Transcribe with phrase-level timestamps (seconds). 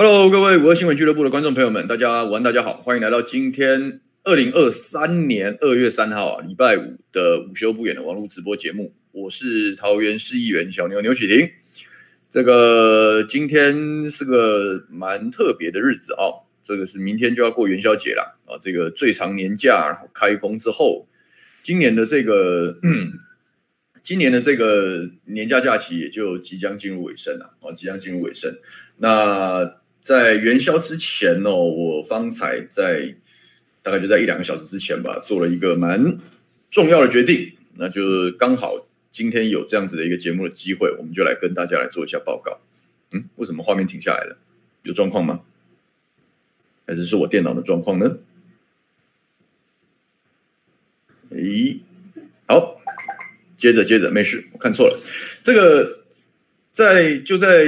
[0.00, 8.94] Hello，各位五二新闻俱乐部的观众朋友们，大家午安，大家好，欢迎来到今天二零二三年二月三号啊，礼拜五的午休不远的网络直播节目。
[9.10, 11.50] 我是桃园市议员小牛牛煦庭。
[12.30, 21.08] 这个今天是个蛮特别的日子哦，这个是明天就要过元宵节了啊，这个最长年假，然后开工之后，
[21.60, 22.78] 今年的这个
[24.04, 28.56] 今年的这个年假假期也就即将进入尾声了啊，即将进入尾声。
[28.98, 29.68] 那
[30.00, 33.14] 在元宵之前呢，我方才在
[33.82, 36.18] 大概就在一两个小时之前吧，做了一个蛮
[36.70, 38.02] 重要的决定，那就
[38.38, 42.58] 刚好今天有这样子的一个节目的机会，我们就来跟大家来做一下报告。
[43.12, 44.38] 嗯，为什么画面停下来了？
[44.84, 45.42] 有状况吗？
[46.86, 48.18] 还是是我电脑的状况呢？
[51.30, 51.80] 诶，
[52.46, 52.80] 好，
[53.58, 54.98] 接着接着，没事，我看错了，
[55.42, 56.04] 这个
[56.72, 57.66] 在就在。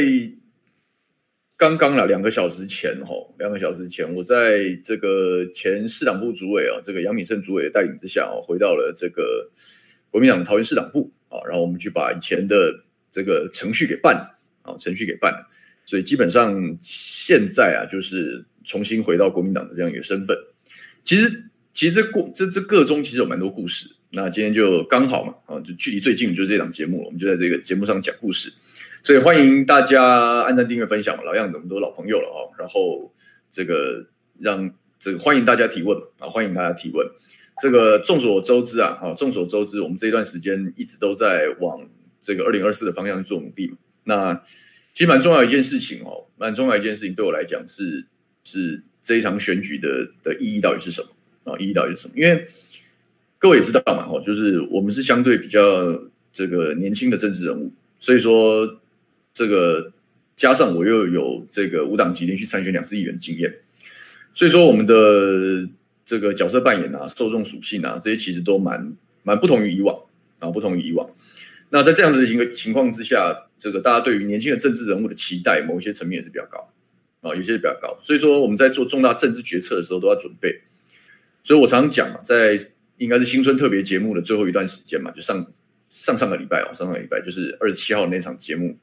[1.60, 9.46] 刚刚了两个小时前，吼，两个小时前，我在这个前市党部主委啊，这个杨敏胜主委的带领之下，哦，回到了这个
[10.10, 12.74] 国民党桃园市党部啊，然后我们去把以前的
[13.10, 14.16] 这个程序给办
[14.62, 15.34] 啊，程序给办，
[15.84, 20.34] 所以基本上现在啊，就是重新回到国民党的这样一个身份。
[21.04, 21.28] 其实，
[21.74, 23.86] 其实这过这这个中其实有蛮多故事。
[24.12, 28.50] 那今天就刚好嘛，啊，就距离最近就是这档节目了，我们就在这个节目上讲故事。
[29.02, 30.04] 所以欢迎大家
[30.42, 32.52] 按赞、订阅、分享，老样子，我们都是老朋友了哦。
[32.58, 33.10] 然后
[33.50, 34.06] 这个
[34.38, 37.08] 让这个欢迎大家提问啊，欢迎大家提问。
[37.62, 41.88] 这个众所周知啊，啊，众所周知，我们这一段时间一直都在往
[42.20, 43.74] 这个二零二四的方向去做努力。
[44.04, 44.34] 那
[44.92, 48.06] 其实蛮重要一件事情哦，蛮重要一件事情对我来讲是
[48.44, 51.08] 是这一场选举的的意义到底是什么
[51.52, 51.58] 啊？
[51.58, 52.14] 意义到底是什么？
[52.16, 52.46] 因为
[53.38, 55.98] 各位也知道嘛，哦，就是我们是相对比较
[56.32, 58.79] 这个年轻的政治人物，所以说。
[59.40, 59.90] 这个
[60.36, 63.50] 加上我又有这个五党籍连续参选两次议员经验，
[64.34, 65.66] 所以说我们的
[66.04, 68.92] 这个角色扮演啊、受众属性啊这些其实都蛮
[69.22, 69.98] 蛮不同于以往
[70.40, 71.08] 啊，不同于以往。
[71.70, 76.70] 那在这样子的一个情况之下，这个大家对于年轻的政治人物的期待，某一些层面也是比较高
[77.22, 77.96] 啊，有些是比较高。
[78.02, 80.60] 所以说我们在做重大政治决策的时候都要准备。
[81.42, 82.58] 所以我常常讲，在
[82.98, 85.46] 应该是新春特别节目的最后一段时间嘛，就上
[85.88, 88.76] 上上个礼拜哦，上上个礼拜就是二十七号那场节目。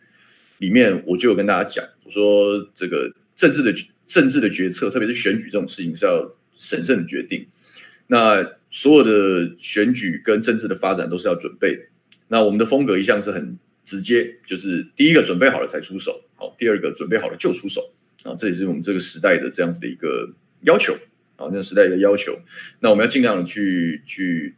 [0.60, 3.74] 里面我就有跟大家讲，我说这个政治的
[4.08, 7.46] 政治的决策，特别是选举这种事情是要审慎的决定。
[8.08, 11.84] 那所有的选举跟政治的发展都是要准备的。
[12.30, 17.82] 那我们的风格一向是很直接，就是第一个准备好了才出手，好，第二个准备好了就出手
[18.24, 20.30] 啊，这也是我们这个时代的这样子的一个
[20.62, 20.94] 要求
[21.36, 22.38] 啊，这个时代的要求。
[22.80, 24.56] 那我们要尽量的去去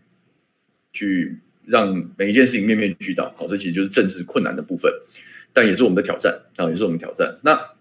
[0.94, 4.92] 去让每一件事情面面俱到，好，这其实就是政治困难的部分。
[5.54, 7.38] 但也是我们的挑战啊，也是我们挑战。
[7.44, 7.72] 那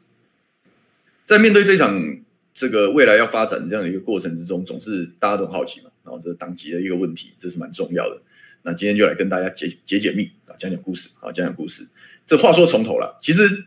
[1.25, 2.19] 在面对这场
[2.55, 5.91] 这个未来要发展的这样的一个过程之中，总是大家都很好奇嘛。
[6.03, 8.21] 然后这是党籍的一个问题，这是蛮重要的。
[8.63, 11.87] 那今天就来跟大家解解解密啊，讲讲故事啊，讲讲故事。
[12.25, 13.65] 这话说从头了，其实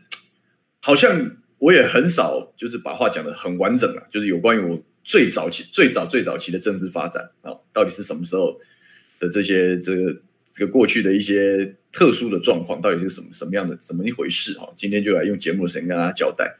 [0.80, 8.60] 好像我也很少就是把话讲得很完整了，就是有关于我最早期、最早、最早期的政治发展啊，到底是什么时候
[9.18, 10.16] 的这些这个。
[10.52, 14.52] 这个过去的一些特殊的状况，到底是什么什么样的怎么一回事？
[14.58, 16.56] 哈，今天就来用节目的时间跟大家交代。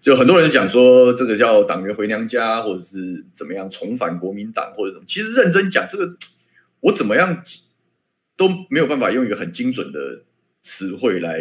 [0.00, 5.04] 就很多人讲说，这个叫党员回娘家，或者是怎么样重返国民党，或者什么。
[5.06, 6.16] 其实认真讲，这个
[6.80, 7.42] 我怎么样
[8.36, 10.24] 都没有办法用一个很精准的
[10.60, 11.40] 词汇来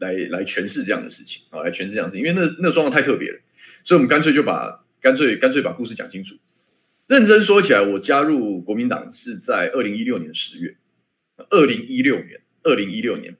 [0.00, 3.38] 来来诠释这样的事情啊，来诠释这样的事情，因为那那状况太特别了，
[3.84, 6.34] 所以我们干脆就把干脆干脆把故事讲清楚。
[7.06, 10.76] 认真说起来，我加入国民党是在二零一六年十月。
[11.50, 13.36] 二零一六年，二零一六年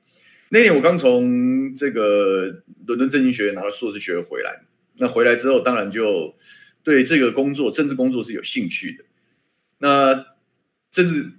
[0.55, 4.61] 那年，我刚从这个伦敦政经学院拿到硕士学位回来。
[4.99, 6.37] 那回来之后，当然就
[6.83, 9.05] 对这个工作，政治工作是有兴趣的。
[9.79, 10.15] 那
[10.91, 11.31] 政治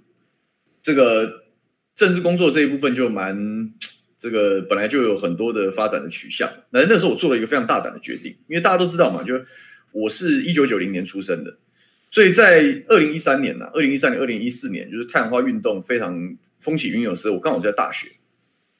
[0.82, 1.44] 这个
[1.94, 3.72] 政治工作这一部分就蛮
[4.18, 6.52] 这个本来就有很多的发展的取向。
[6.70, 9.40] 那那时候我做了一个非常大胆的决定，因为大家都知道嘛，就
[9.92, 11.56] 我是一九九零年出生的，
[12.10, 16.36] 所以在二零一三年呢，二零一三年、二零一四年，就是太阳花运动非常。
[16.64, 18.08] 风起云涌的时候，我刚好在大学，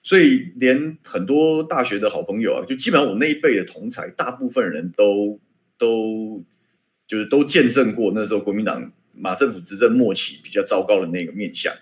[0.03, 5.39] 所以连很多大学的好朋友啊，就基本上我那一辈的同侪，大部分人都
[5.77, 6.43] 都
[7.07, 11.75] 就是都见证过那时候国民党马政府执政末期比较糟糕的那个面相，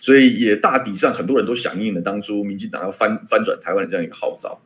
[0.00, 4.60] 所以也大抵上很多人都响应了当初民进党要翻翻转台湾的这样一个号召，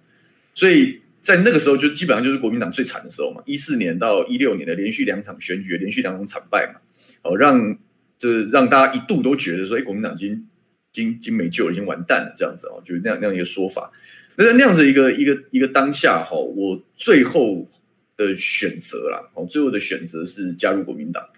[0.54, 6.80] 所以在那个时候就基本上就是国民党最惨的时候嘛，一四年到一六年的连续两场选举，连续两场惨败嘛，
[7.22, 7.78] 哦，让
[8.18, 10.46] 就是让大家一度都觉得说，哎，国民党已经。
[10.94, 13.90] 经经没救，已经完蛋了，这样子哦，就是那样那样一个说法。
[14.36, 17.68] 那在那样子一个一个一个当下哈，我最后
[18.16, 21.28] 的选择啦，哦，最后的选择是加入国民党。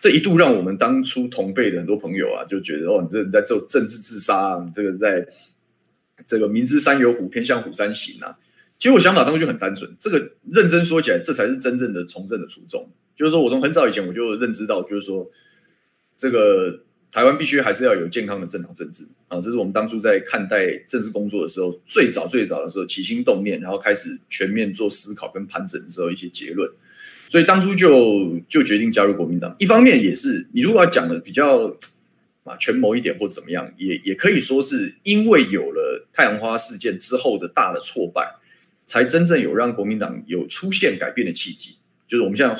[0.00, 5.26] 这一度让我们当初同辈的很多朋友啊，就觉得哦，你这在做政治自杀啊，这个在
[6.26, 8.36] 这个明知山有虎，偏向虎山行啊。
[8.78, 12.86] 其实我想法当初就很单纯，这个认真说起来，这才是真正的从政的初衷。
[13.16, 15.26] 就是说我从很早以前我就认知到，就是说
[16.14, 16.78] 这个
[17.12, 26.70] 台湾必须还是要有健康的政党政治啊，这是我们当初在看待政治工作的时候，最早最早的时候起心动念，然后开始全面做思考跟盘整的时候一些结论。
[27.28, 29.54] 所以当初就就决定加入国民党。
[29.58, 31.76] 一方面也是你如果要讲的比较
[32.44, 38.36] 啊权谋一点或怎么样，也也可以说是因为有了太阳花事件之后的大的挫败。
[38.88, 41.74] 才真正有让国民党有出现改变的契机，
[42.06, 42.56] 就是我们现在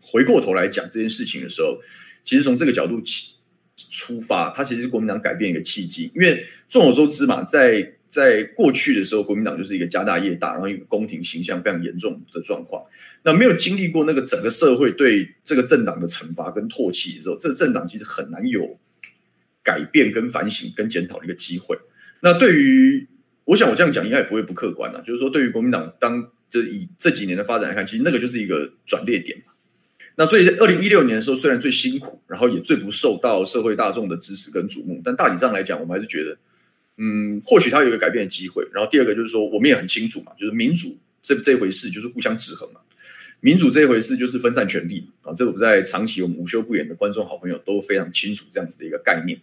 [0.00, 1.78] 回过头来讲这件事情的时候，
[2.24, 3.34] 其实从这个角度起
[3.76, 6.10] 出发，它其实是国民党改变一个契机。
[6.14, 12.82] 因为众所周知嘛，在在过去的时候，国民党就是一个家大业大，然后一个宫廷形象非常严重的状况。
[13.22, 18.78] 那没有经历过那个整个社会对这个政党的惩罚跟唾弃的时候，这个政党其实很难有
[19.62, 21.76] 改变跟反省跟检讨的一个机会。
[22.20, 23.06] 那对于
[23.44, 29.52] 我想我这样讲应该也不会不客观了，就是说对于国民党当这以这几年的发展来看，其实那个就是一个转捩点嘛。
[30.18, 36.36] 那所以在二零一六年的时候，虽然最辛苦，然后也最不受到社会大众的支持跟瞩目，但大体上来讲，我们还是觉得，
[36.96, 38.66] 嗯，或许它有一个改变的机会。
[38.72, 42.80] 然后第二个就是说，我们也很清楚嘛，就是民主这这回事就是互相制衡嘛，
[43.40, 45.32] 民主这一回事就是分散权力啊。
[45.34, 49.38] 这个我在长期我们无休不演的观众好朋友都非常清楚这样子的一个概念。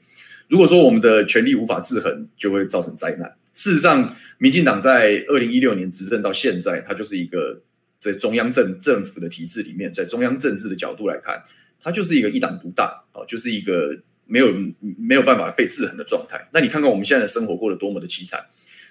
[0.50, 3.32] 如果说我们的权力无法制衡，就会造成灾难。
[3.54, 7.62] 事实上，民进党在二零一六年执政到现在，它就是一个
[8.04, 11.42] 在中央政政府的体制里面，在中央政治的角度来看，
[11.82, 14.54] 它就是一个一党独大啊，就是一个没有
[14.98, 16.50] 没有办法被制衡的状态。
[16.52, 18.44] 那你看看我们现在的生活过得多么的凄惨，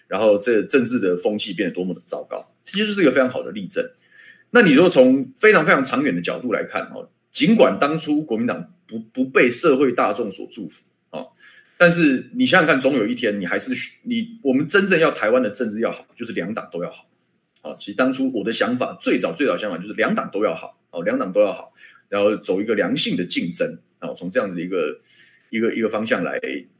[0.08, 3.84] 然后这政治的风气变得多么的糟糕，其实就是一个非常好的例证。
[4.52, 11.24] 那你说从非常非常长远的角度来看哦，尽管当初国民党不不被社会大众所祝福啊。
[11.76, 13.74] 但是你想想看，总有一天你还是
[14.04, 17.06] 你我们真正要台湾的政治要好，就是两党都要好。
[17.62, 21.72] 啊，其实当初我的想法最早最早想法就是两党都要好，哦，两党都要好，
[22.08, 25.00] 然后走一个良性的竞争，啊，从这样子的一个
[25.50, 26.38] 一个一个方向来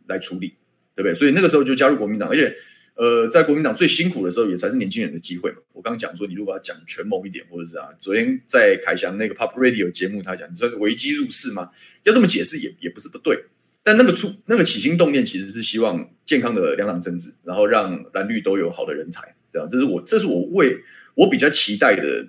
[0.08, 0.48] 来处理，
[0.94, 1.14] 对不对？
[1.14, 2.54] 所以那个时候就加入国民党，而且
[2.94, 5.58] 呃，在国民党最辛苦的时候，也才是年轻人的机会嘛。
[5.72, 11.70] 我刚讲说，你如果要讲权谋一点，或者是啊，昨天在凯翔那个 Pop Radio 节目，他讲你说是危机入市吗？
[12.02, 13.44] 要这么解释也也不是不对。
[13.84, 20.78] 但那个出那个起心动念其实是希望健康的两党政治，然后让蓝绿都有好的人才，这样这是我这是我为
[21.14, 22.28] 我比较期待的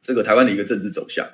[0.00, 1.28] 这个台湾的一个政治走向，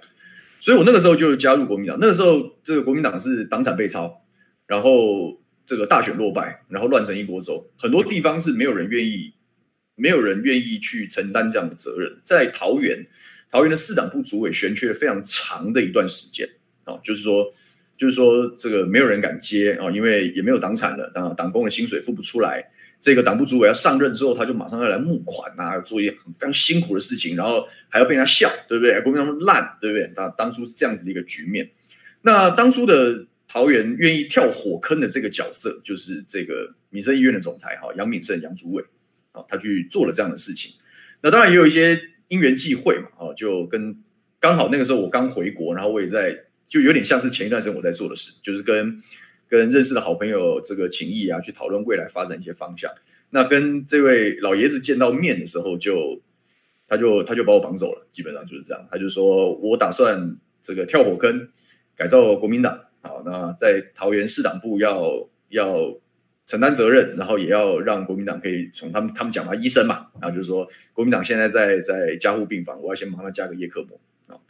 [0.59, 1.99] 所以我那个时候就加入国民党。
[2.01, 4.25] 那个时候这个国民党是党产被抄，
[4.67, 9.35] 然后这个大选落败，然后乱成一锅粥，很多地方是没有人愿意
[9.95, 12.19] 没有人愿意去承担这样的责任。
[12.23, 13.07] 在桃园，
[13.51, 16.49] 桃园的市长部主委悬缺非常长的一段时间
[16.85, 17.53] 啊，就是说。
[17.97, 22.73] 就是说，这个没有人敢接啊，因为也没有党产了，党党工的薪水付不出来。
[23.05, 28.99] 这个党部主委要上任之后，他就马上要来募款啊，做一些很非常辛苦的事情，然后还要被人家笑，对不对？
[29.03, 30.11] 国民党烂，对不对？
[30.17, 31.69] 当当初是这样子的一个局面。
[32.23, 38.83] 那当初的桃园愿意跳火坑的这个角色，就是这个民生医院的总裁哈杨敏胜杨主委
[39.33, 40.73] 啊，他去做了这样的事情。
[41.21, 43.95] 那当然也有一些因缘际会嘛，啊，就跟
[44.41, 46.45] 刚好那个时候我刚回国，然后我也在。
[46.67, 49.01] 就有点像是前一段时间我在做的事，就是跟
[49.49, 52.91] 跟认识的好朋友这个情谊啊，去讨论未来发展一些方向。
[53.31, 56.21] 那跟这位老爷子见到面的时候就，
[56.87, 58.87] 他就他就把我绑走了，基本上就是这样。
[58.91, 61.49] 他就说我打算这个跳火坑，
[61.97, 62.79] 改造国民党。
[63.03, 65.95] 好，那在桃园市党部要要
[66.47, 74.41] 承担责任，然后也要让国民党可以从他们他们讲嘛，医生嘛，然后就是说国民党现在在在加护病房，我要先帮他加个叶克膜啊。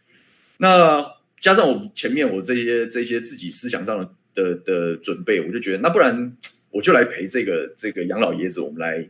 [0.59, 1.05] 那
[1.41, 6.37] 加上我前面我这些这些自己思想上的的的准备，我就觉得那不然
[6.71, 9.09] 我就来陪这个这个杨老爷子，我们来，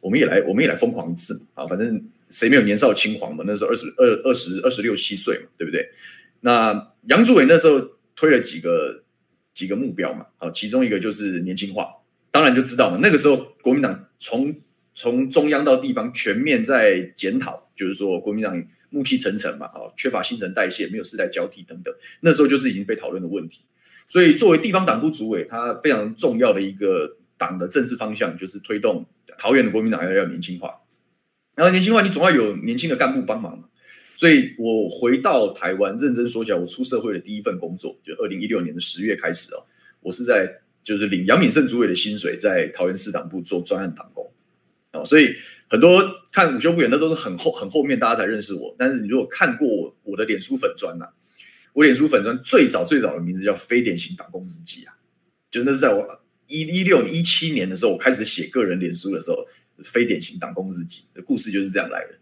[0.00, 1.66] 我们也来我们也来疯狂一次嘛啊！
[1.66, 3.44] 反正谁没有年少轻狂嘛？
[3.46, 5.88] 那时候二十二二十二十六七岁嘛，对不对？
[6.40, 7.80] 那杨主委那时候
[8.14, 9.02] 推了几个
[9.52, 11.88] 几个目标嘛，啊，其中一个就是年轻化，
[12.30, 14.54] 当然就知道嘛，那个时候国民党从
[14.94, 18.64] 从中央到地方全面在检讨，就是说国民党。
[18.90, 23.60] 暮气沉沉嘛，啊，缺乏新陈代谢，没有世代交替等等，那时候就是已经被讨论的问题。
[24.08, 29.04] 所以，作为地方党部主委，他非常重要的一个党的政治方向，就是推动
[29.38, 30.74] 桃园的国民党要要年轻化。
[31.54, 33.64] 然后，年轻化你总要有年轻的干部帮忙嘛。
[34.16, 39.62] 所以我回到台湾，认真说起来，我出社会的第一份工作，就二零一六年的十月开始哦，
[40.00, 40.50] 我是在
[40.82, 44.28] 就是领杨敏胜主委的薪水，在桃园市党部做专案党工。
[44.92, 45.36] 哦，所以
[45.68, 51.06] 很多看午休不远的都是很后很后面大家才认识我，但是你如果看过我我的脸书粉砖呐、
[51.78, 54.90] 我脸书粉专最早最早的名字叫非典型党工日记啊，
[55.48, 59.46] 就那是在我一一六一七年的时候，我开始写个人脸书的时候，
[59.84, 62.14] 非典型党工日记的故事就是这样来的。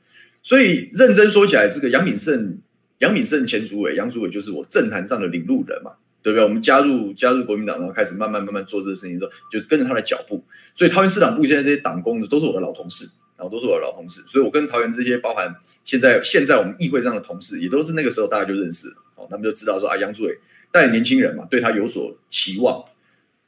[0.42, 2.58] 所以认真说起来，这个杨敏胜
[2.98, 5.92] 杨敏胜前主委杨主委就是我政坛上的领路人嘛。
[6.22, 6.42] 对不对？
[6.42, 10.44] 我们加入加入国民党，然后开始慢慢慢慢做这个事情的时候，就是跟着他的脚步。
[10.74, 14.20] 所以桃园市党部现在这些党工的都是我的老同事，然后都是我的老同事。
[14.22, 18.94] 所以我跟桃园这些包含现在现在我们议会上的同事，也都是那个时候大家就认识了。
[19.16, 20.38] 哦，他们就知道说啊，杨主委
[20.70, 22.84] 带年轻人嘛，对他有所期望。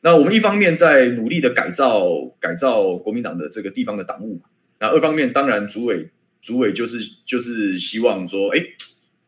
[0.01, 2.09] 那我们一方面在努力的改造
[2.41, 4.41] 改造国民党的这个地方的党务，
[4.81, 6.09] 那二方面当然主委
[6.41, 8.65] 主委就是就是希望说，哎。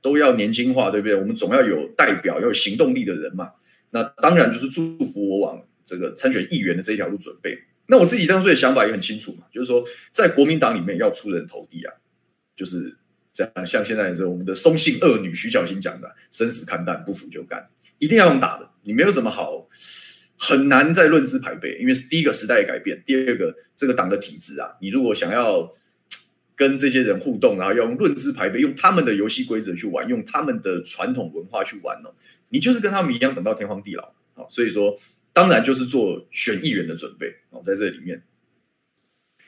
[0.03, 1.15] 都要年轻化，对不对？
[1.15, 3.51] 我们总要有代表，要有行动力的人嘛。
[3.91, 7.59] 那当然就是祝福我往这个参选议员的这一条路准备。
[7.89, 11.93] 那我自己当初的想法也很清楚嘛，就是说在国民党里面要出人头地啊，
[12.57, 12.97] 就是
[13.33, 17.69] 像现在是我们的松信二女徐巧芯讲的“生死看淡，不服就干”，
[17.99, 18.71] 一定要用打的。
[18.83, 19.69] 你没有什么好，
[20.37, 25.73] 很难再论资排辈，因为第一个时代改变，第二个这个党的体制啊，你如果想要。
[26.57, 32.13] 跟这些人互动，然后要用论资排辈，用他们的游戏规则去玩，用他们的传统文化去玩哦。
[32.51, 34.05] 你就是跟他们一样，等到天荒地老。
[34.35, 34.95] 啊，所以说
[35.33, 38.23] 当然就是做选议员的准备哦，在这里面。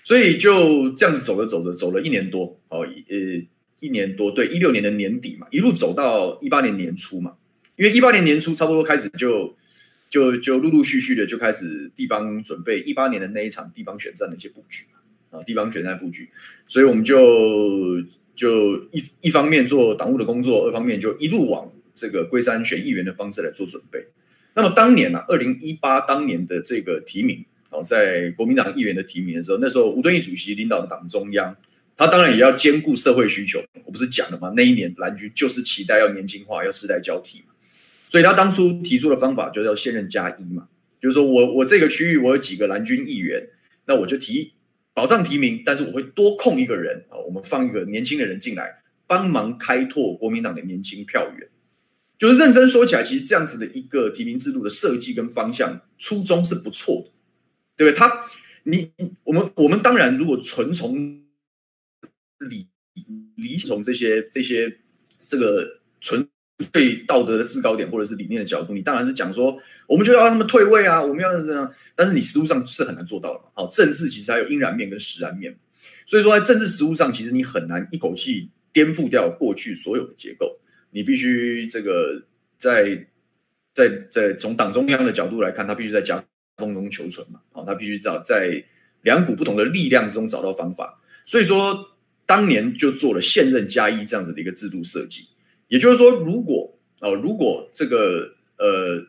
[0.03, 2.89] 所以就这样子走着走着，走了一年多，哦，呃，
[3.83, 7.35] 一年多，对，一六年的年底嘛，一路走到一八年年初嘛。
[7.77, 9.55] 因为一八年年初差不多开始就
[10.09, 15.01] 就就陆陆续续的就开始地方准备一八年的那一场地方选战的一些布局嘛。
[15.39, 16.29] 啊，地方选战布局，
[16.67, 17.99] 所以我们就
[18.37, 23.99] 就一一方面做党务的工作，二方面就一路往这个龟山选议员的方式来做准备。
[24.55, 31.57] 那么当年呢、啊，二零一八当年的这个提名，哦，在国民党议员的提名的时候，那时候吴敦义主席领导的党中央，
[32.05, 33.63] 他当然也要兼顾社会需求。
[33.85, 34.53] 我不是讲了吗？
[34.57, 37.55] 那一年蓝军就是期待要年轻化，要世代交替嘛。
[38.07, 40.69] 所以他当初提出的方法就叫现任加一嘛，
[41.01, 43.49] 就是说我我这个区域我有几个蓝军议员，
[43.87, 44.53] 那我就提。
[44.95, 51.49] 保障提名，但是我会多控一个人啊，我们放一个年轻的人进来，帮忙开拓国民党的年轻票源。
[52.19, 57.11] 就是认真说起来，其实这样子的一个提名制度的设计跟方向初衷是不错的，
[57.75, 57.99] 对不对？
[57.99, 58.27] 他，
[58.65, 58.93] 你
[59.25, 61.22] 我们我们当然如果纯从
[62.49, 62.69] 理
[63.37, 64.79] 理从这些这些
[65.25, 66.29] 这个纯。
[66.73, 69.59] 粹道德的制高点或者是理念的角度，你当然是讲说，
[69.89, 71.75] 我们就要让他们退位啊，我们要这样。
[71.97, 73.47] 但是你实务上是很难做到的嘛。
[73.55, 75.59] 好，政治其实还有阴然面跟实然面，
[76.07, 80.57] 所以说在政治实务上，其实你很难一口气颠覆掉过去所有的结构。
[80.91, 82.23] 你必须这个
[82.59, 83.09] 在
[83.73, 86.25] 在在从党中央的角度来看，他必须在夹
[86.59, 87.41] 缝中求存嘛。
[87.51, 88.63] 好，他必须找在
[89.01, 91.03] 两股不同的力量之中找到方法。
[91.27, 91.92] 所以说，
[92.27, 95.29] 当年就做了现任加一这样子的一个制度设计。
[95.69, 99.07] 也就是说，如果哦，如果这个呃，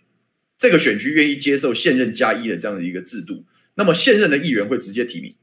[0.58, 3.44] 这个选区愿意接受现任加一的这样的一个制度，
[3.76, 5.36] 那么现任的议员会直接提名，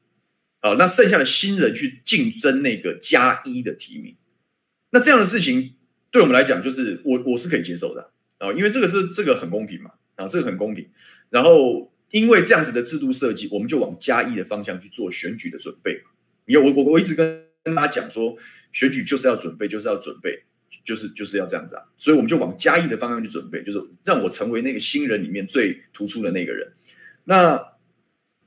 [0.61, 4.17] 啊，那剩下的新人去竞争那个加一的提名，
[4.93, 5.75] 那这样的事情
[6.11, 10.89] 对我们来讲，就是我我是可以接受的啊，因为这个是这个很公平嘛，啊，这个很公平。
[11.29, 16.03] 然后因为这样子的制度设计，我们就往加一的方向去做选举的准备。
[16.47, 18.37] 因为我我我一直跟跟大家讲说，
[18.73, 20.43] 选举就是要准备，就是要准备。
[20.85, 26.73] 就是就是要这样子啊，所以我们就往嘉义的方向去准备，就是让我成为那个新人里面最突出的那个人。
[27.25, 27.61] 那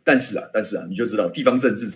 [0.04, 1.96] 但是啊，但是啊，你就知道地方政治是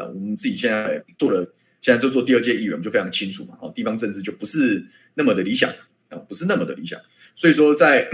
[0.00, 3.56] 啊，我们自己现在做了，现在就做第二届议员，就非常清楚嘛。
[3.62, 4.84] 哦，地方政治就不是
[5.14, 5.70] 那么的理想
[6.08, 7.00] 啊，不是那么的理想。
[7.36, 8.10] 所以说，在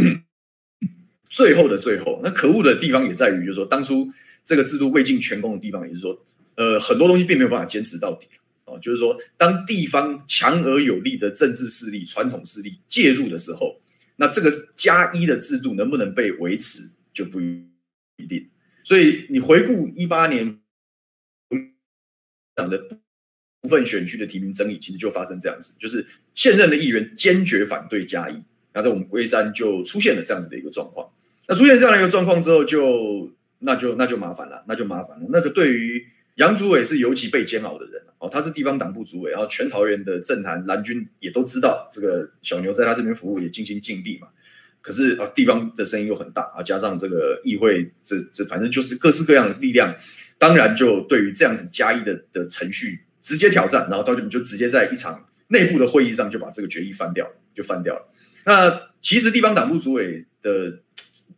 [1.31, 4.13] 最后的最后，那可恶的地方也在于，就是说当初
[4.45, 6.25] 这个制度未尽全功的地方，也是说，
[6.57, 8.27] 呃，很多东西并没有办法坚持到底。
[8.67, 13.79] 哦，就是说，当地方强而有力的政治势力、传统势力介入的时候，
[14.17, 16.81] 那这个加一的制度能不能被维持
[17.13, 18.49] 就不一定。
[18.83, 20.61] 所以，你回顾一八年
[22.55, 22.79] 党的
[23.61, 28.43] 部分选区的提名争议，其实就发生这样子，就是现任的议员坚决反对加一，
[28.73, 31.11] 那在我们龟山就出现了这样子的一个状况。
[31.47, 35.27] 那出现这样的一个状况之后，就那就那就麻烦了，那就麻烦了。
[35.29, 38.03] 那个对于杨主委是尤其被煎熬的人。
[38.19, 44.29] 哦，他是地方党部主委，然后全桃园的政坛蓝军也都知道，这个小牛在他这边服务也尽心尽力嘛。
[44.81, 49.95] 可是啊，地方的声音又很大啊，加上这个议会，这这反正就是各式各样的力量，
[50.39, 58.09] 当然就对于这样子加一的的程序直接挑战，然后到就就直接在一场内部的会议上就把这个决议翻掉，就翻掉了。
[58.47, 60.79] 那其实地方党部主委的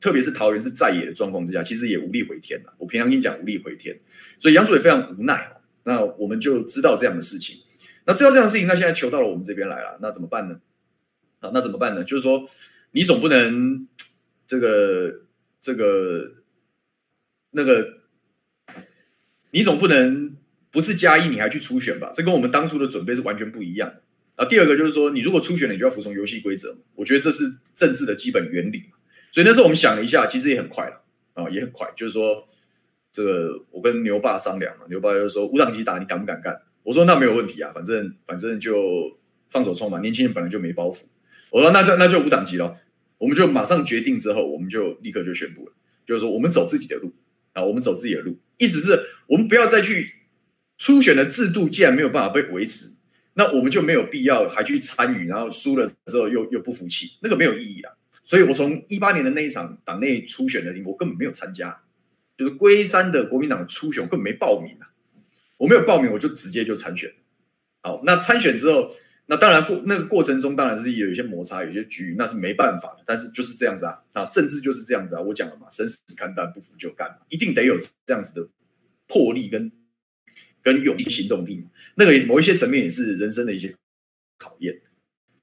[0.01, 2.75] 特别是桃园是在野的状况之下，其实也无力回天了。
[2.79, 3.99] 我平常跟你讲无力回天，
[4.39, 5.53] 所以杨主也非常无奈。
[5.85, 7.59] 那我们就知道这样的事情，
[8.07, 10.61] 那知道这样的事情，那现在球到了我们这边来了，那怎么办呢？
[11.39, 12.03] 啊，那怎么办呢？
[12.03, 12.49] 就是说，
[12.91, 13.87] 你总不能
[14.47, 15.23] 这个
[15.61, 16.33] 这个
[17.53, 17.99] 那个，
[19.53, 20.37] 你总不能
[20.71, 22.11] 不是加一，你还去初选吧？
[22.13, 24.03] 这跟我们当初的准备是完全不一样的。
[24.35, 26.77] 啊，第二个就是说，你如果初选，你就要服从游戏规则。
[26.97, 28.83] 我觉得这是政治的基本原理。
[29.37, 31.03] 所以那时候我们想了一下，其实也很快了
[31.35, 31.87] 啊，也很快。
[31.95, 32.49] 就是说，
[33.13, 36.59] 这个我跟牛爸商量嘛，牛爸就说无党籍打你敢不敢干？
[36.83, 39.15] 我说那没有问题啊，反正反正就
[39.51, 40.01] 放手冲嘛。
[40.01, 41.03] 年轻人本来就没包袱。
[41.51, 42.79] 我说那就那就无党籍了。
[43.19, 45.73] 我们就马上决定之后，我们就立刻就宣布了，
[46.07, 47.13] 就是说我们走自己的路
[47.53, 48.39] 啊，我们走自己的路。
[48.57, 50.15] 意思是我们不要再去
[50.79, 52.87] 初选的制度，既然没有办法被维持。
[53.35, 57.93] 那我们就没有必要还去参与，然后输了之后又又不服气，那个没有意义啊。
[58.27, 61.81] 所以我从一八年的那一场党内初选的，我根本没有参加，
[62.37, 64.91] 就是龟山的国民党初选，我根本没报名啊。
[65.59, 67.11] 我没有报名，我就直接就参选。
[67.83, 73.03] 好，那参选之后，那当然过那个过程中当然是有一些摩擦，有些局，那是没办法的。
[73.07, 75.21] 但是就是这样子啊，啊，政治就是这样子啊。
[75.23, 78.49] 我讲了嘛，生死看淡，不服就干，一定得有这样子的
[79.07, 79.73] 魄力跟
[80.63, 81.65] 跟勇气行动力。
[81.95, 83.75] 那个某一些层面也是人生的一些
[84.37, 84.83] 考验，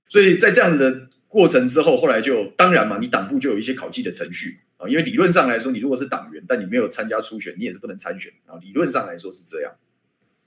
[0.08, 8.54] 所以在这样子的过程之后，后来就当然嘛，你党部就有一些考绩的程序啊，因为理论上来说，你如果是党员，但你没有参加初选，你也是不能参选啊。
[8.62, 9.74] 理论上来说是这样，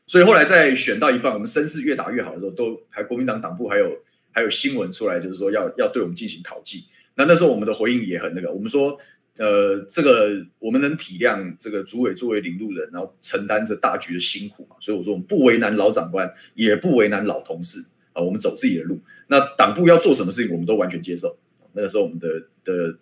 [0.07, 3.99] 所以后来在选到一半，我们声势越打越好的时候，都还国民党党部还有
[4.31, 6.85] 还有新闻出来，就是说要要对我们进行考绩。
[7.17, 8.97] 那那时候我们的回应也很那个，我们说。
[9.39, 17.79] 呃，这个我们能体谅这个主委作为领路人，然后承担着大局的辛苦嘛，所以我说我们不为难老长官，也不为难老同事
[18.15, 18.99] 啊，我们走自己的路。
[19.29, 21.39] 那党部要做什么事情，我们都完全接受。
[21.73, 22.99] 那个时候我们的的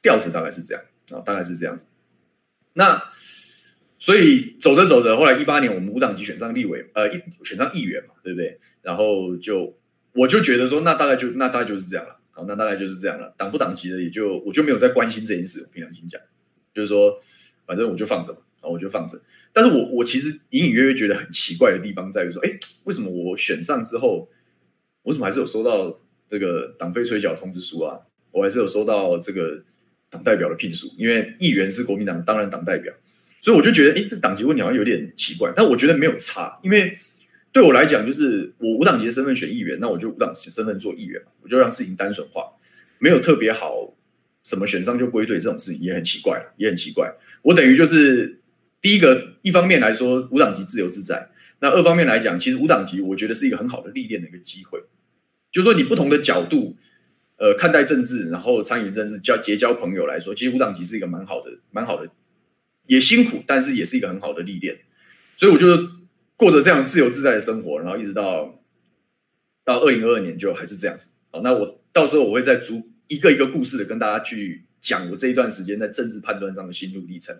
[0.00, 1.84] 调子大概是这样啊，大概是这样子。
[2.74, 3.02] 那
[3.98, 8.60] 所以走着走着，后来一八年我们无党籍选上立委，呃，一选上议员嘛，对不对？
[8.82, 9.76] 然后就
[10.12, 12.20] 我就觉得说，那大概就那大概就是这样了。
[12.30, 13.34] 好，那大概就是这样了。
[13.38, 15.62] 党不党籍的，也就我就没有再关心这件事。
[15.62, 16.20] 我平常心讲，
[16.74, 17.18] 就是说，
[17.66, 19.18] 反正我就放着嘛，我就放着。
[19.54, 22.50] 但是我我其实隐隐约约觉得很奇怪的地方在于说，哎，
[22.84, 24.28] 为什么我选上之后，
[25.06, 27.98] 我怎么还是有收到这个党费催缴通知书啊？
[28.32, 29.62] 我还是有收到这个
[30.10, 32.92] 党代表的聘书，因为议员是国民党当然党代表，
[33.40, 35.52] 所以我就觉得，哎，这党籍问题好像有点奇怪。
[35.56, 36.98] 但我觉得没有差，因为。
[37.52, 42.52] 对我来讲，就是我无党籍的身份选议员，那我就无党籍身份做议员，我就让事情单纯化，
[42.98, 43.96] 没有特别好
[44.44, 47.10] 什么选上就归队这种事情也很奇怪，也很奇怪。
[47.40, 48.42] 我等于就是
[48.82, 54.78] 第一个，一方面来说无党籍自由自在，那二方面来讲，其实无党籍我觉得是一个很好的历练的一个机会，
[55.56, 56.76] 就是说你不同的角度，
[57.38, 62.10] 呃，看待政治，然后参与政治，交结交朋友来说，其实无党籍是一个蛮好的，蛮好的，
[62.86, 64.78] 也辛苦，但是也是一个很好的历练，
[65.36, 65.66] 所以我就。
[66.38, 68.62] 过着这样自由自在的生活，然后一直到
[69.64, 71.08] 到二零二二年就还是这样子。
[71.30, 77.34] 好，那我到时候我会再逐一个一个故事的跟大家去讲我这一段时间在政治判断上的心路历程。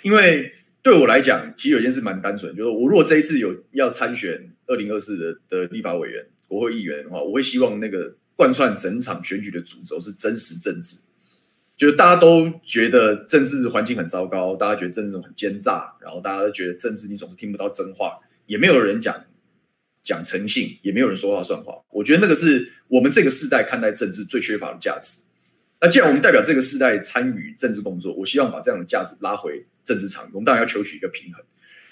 [0.00, 10.96] 因为对我来讲，其实有件事蛮单纯，就是我如果这一次有要参选二零二四的的立法委员、国会议员的话，我会希望那个贯穿整场选举的主轴是真实政治。
[11.76, 18.18] 就是大家都觉得政治环境很糟糕，大家觉得政治很奸诈，然后大家都觉得政治你总是听不到真话。
[18.46, 19.24] 也没有人讲
[20.02, 21.72] 讲诚信，也没有人说话算话。
[21.90, 25.22] 我觉得那个是我们这个世代看待政治最缺乏的价值。
[25.80, 30.28] 那既然我们代表这个世代参与政治工作，我希望把这样的价值拉回政治场。
[30.34, 31.42] 我们当然要求取一个平衡，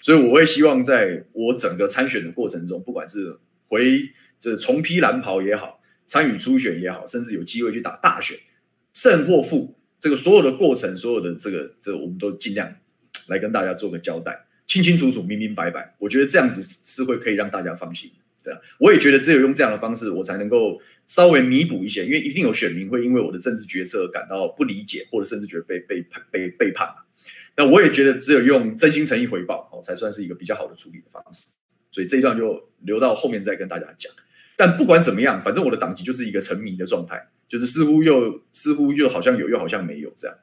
[0.03, 4.03] 所以我会希望在我整个参选的过程中，不管是回
[4.41, 8.37] 这重披蓝袍也好，参与初选也好，甚至有机会去打大选，
[8.95, 12.75] 胜或负，这个所有的过程，所有的这个这个，我们都尽量
[13.29, 14.47] 来跟大家做个交代。
[14.67, 18.11] 清清楚楚、明明白白，我觉得这样子是会可以让大家放心。
[18.41, 26.87] 这样，我也觉得只有用这样的方式，我才能够稍微弥补一些，因为一定有选民会因为我的政治决策感到不理解，或者甚至觉得被被叛、被背叛。
[27.57, 31.47] 那我也觉得只有用真心诚意回报，哦，才算是一个比较好的处理的方式。
[31.91, 34.13] 所以这一段就留到后面再跟大家讲。
[34.59, 40.37] 但不管怎么样，反正我的党籍就是一个沉迷的状态，就是似乎又似乎又好像有，又好像没有这样。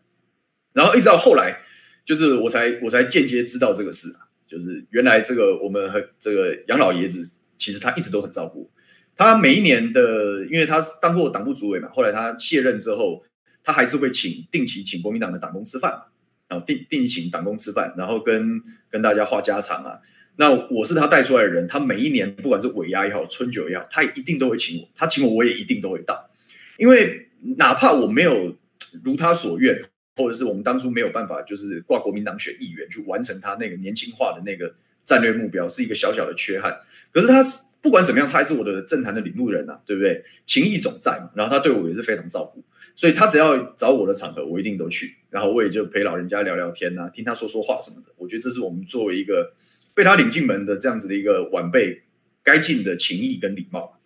[0.73, 1.61] 然后一直到后来。
[2.05, 4.09] 就是我才我才间接知道这个事，
[4.45, 7.19] 就是原来这个我们和这个杨老爷子，
[7.57, 8.69] 其实他一直都很照顾
[9.15, 9.35] 他。
[9.35, 13.25] 每一年的，因为他当过党部主委嘛，后来他卸任之后，
[13.63, 15.99] 他还是会请定期请国民党的党工吃饭，
[16.47, 19.99] 然后定定期请党工吃饭，然后跟跟大家话家常啊。
[20.37, 26.29] 那我是他带出来的人，他每一年不管是尾牙也好，春酒也好，他一定都会请我，他请我我也一定都会到，
[26.77, 28.55] 因为哪怕我没有。
[29.03, 29.77] 如他所愿，
[30.15, 36.73] 或者是我们当初没有办法，就是挂国民党选议员去完成他那个年轻化的那个战略目标，是一个小小的缺憾。
[37.11, 40.23] 可是他是不管怎么样，他还是我的政坛的领路人啊，对不对？
[40.45, 41.29] 情谊总在嘛。
[41.35, 42.63] 然后他对我也是非常照顾，
[42.95, 45.13] 所以他只要找我的场合，我一定都去。
[45.29, 48.13] 然后我也就陪老人家聊聊天啊，听他说说话什么的。
[48.15, 49.51] 我觉得这是我们作为一个
[49.95, 52.03] 被他领进门的这样子的一个晚辈
[52.43, 53.99] 该尽的情谊跟礼貌。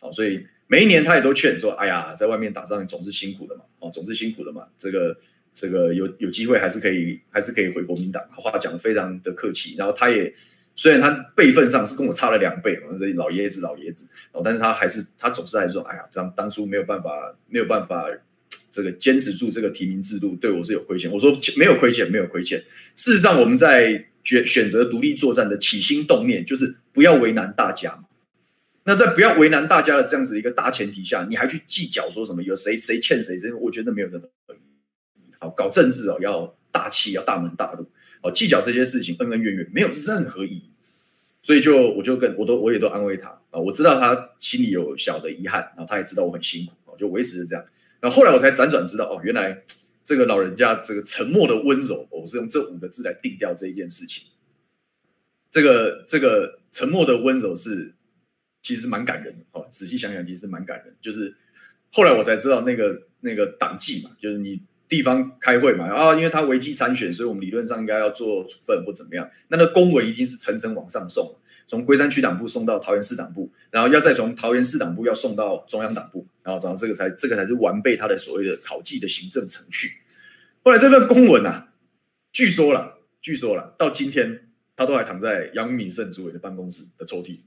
[0.00, 4.66] 好，所以每一年他也都劝说：“哎呀，在外面打仗总是辛苦的嘛，哦，总是辛苦的嘛。
[4.78, 5.16] 这个
[5.54, 10.34] 这个有有机会还是可以还是可以回国民党。”话讲得非常的客气，然后他也。
[10.80, 14.06] 虽然他辈分上是跟我差了两倍，所以老爷子老爷子，
[14.44, 18.08] 但是他还是他总是还说，哎呀，这样当初没有办法没有办法
[18.70, 21.10] 这个坚持住这个提名制度，对我是有亏欠。
[21.10, 22.62] 我说没有亏欠，没有亏欠。
[22.94, 28.04] 事实上，我们在选选择独立作战的起心动念，就是不要为难大家。
[28.84, 33.36] 那在不要为难大家的这样子一个大前提下，你还去计较说什么有谁谁欠谁？
[33.38, 35.32] 这我觉得没有任何意义。
[35.38, 37.86] 好，搞政治哦，要大气，要大门大路。
[38.22, 40.70] 哦，计较这些事情，恩恩怨怨，没有任何意义。
[41.42, 47.64] 所以就我就跟我都我也都安慰他啊，我知道他心里有小的遗憾，然后他也知道我很辛苦，就维持是这样。
[48.00, 49.62] 然后后来我才辗转知道，哦，原来
[50.08, 54.24] 这个老人家这个沉默的温柔，我是用这五个字来定调这一件事情。
[55.50, 57.94] 这个这个沉默的温柔是
[58.62, 60.96] 其实蛮感人的，哦，仔细想想其实蛮感人。
[61.02, 61.36] 就是
[61.92, 64.62] 后来我才知道那个那个党纪嘛，就是你。
[64.88, 69.30] 地方开会嘛，啊，因为他违纪参选，所以我们理论上应该要做处分或怎么样。
[69.48, 79.90] 那那公文一定是层层往上送，从龟山区党部送到桃园市党部，然后要再从桃园市党部要送到中央党部，然后然后这个才这个才是完备他的所谓的考绩的行政程序。
[80.64, 81.68] 后来这份公文啊，
[82.32, 87.40] 据说了，据说了，到今天他都还躺在杨敏胜主委的办公室的抽屉。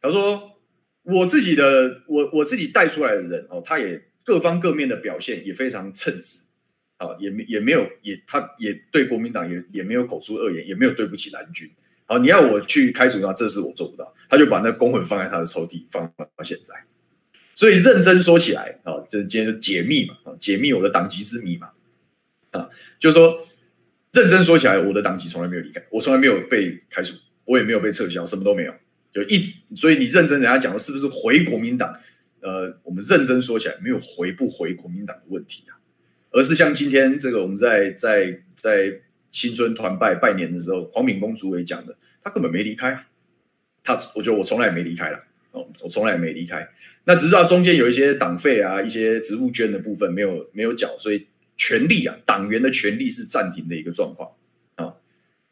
[0.00, 0.58] 他说
[1.04, 6.40] ：“我自己的，我我自己带出来的人哦，他也各方各面的表现也非常称职。”
[6.98, 11.70] 啊，也没也没有也，他也对国民党也也没有口出恶言，也没有对不起蓝军。
[12.06, 14.12] 好，你要我去开除他，这事我做不到。
[14.28, 16.74] 他就把那公文放在他的抽屉，放到现在。
[17.58, 21.70] 所以认真说起来，啊，这今天就解密嘛，解密我的党籍之谜嘛，
[22.52, 23.36] 啊，就是说
[24.12, 28.72] 认真说起来，我的党籍从来没有离开，我从来没有被开除，我也没有被撤销，什么都没有，
[29.12, 29.52] 就一直。
[29.74, 31.92] 所以你认真人家讲的是不是回国民党？
[32.42, 35.74] 呃，我们认真说起来，没有回不回国民党的问题啊。
[36.30, 39.00] 而是像今天这个我们在在在
[39.32, 43.06] 新春团拜拜年的时候，黄敏公主也讲的，他根本没离开，
[43.82, 45.24] 他我觉得我从来没离开了
[45.80, 46.68] 我从来没离开。
[47.04, 54.30] 那只知道中间有一些党费啊，一些职务捐的部分没有没有缴，所以权力啊，党员的权力是暂停的一个状况
[54.76, 54.94] 啊，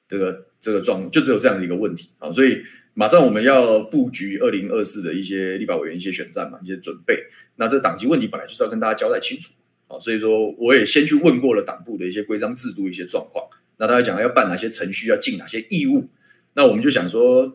[0.08, 2.62] 这个这个状就只有这样的一个问题啊，所以
[2.94, 7.22] 马上我们要布局二零二四的一些立法委员一些选战嘛，一些准备。
[7.56, 9.52] 那这党籍问题本来就是要跟大家交代清楚。
[9.88, 13.46] 啊，所以说我也先去问过了党部的一些规章制度一些状况。
[13.76, 16.08] 那大家讲要办哪些程序，要尽哪些义务。
[16.54, 17.54] 那我们就想说，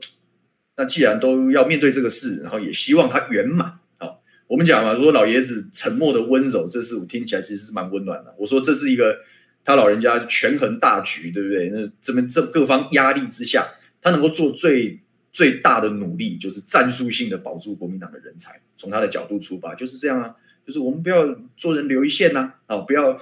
[0.75, 3.67] 那既然都要面对这个事，然后也希望它圆满。
[3.97, 4.09] 啊，
[4.47, 8.33] 我们讲嘛，说老爷子沉默的温柔，这事我听起来其实是蛮温暖的。
[8.37, 9.19] 我说这是一个
[9.63, 11.69] 他老人家权衡大局，对不对？
[11.69, 13.67] 那这边这各方压力之下，
[14.01, 14.99] 他能够做最
[15.31, 18.59] 最大的努力，就是战术性的保住国民党的人才。
[18.75, 20.35] 从他的角度出发，就是这样啊。
[20.65, 23.19] 就是我们不要做人留一线呐，啊，不要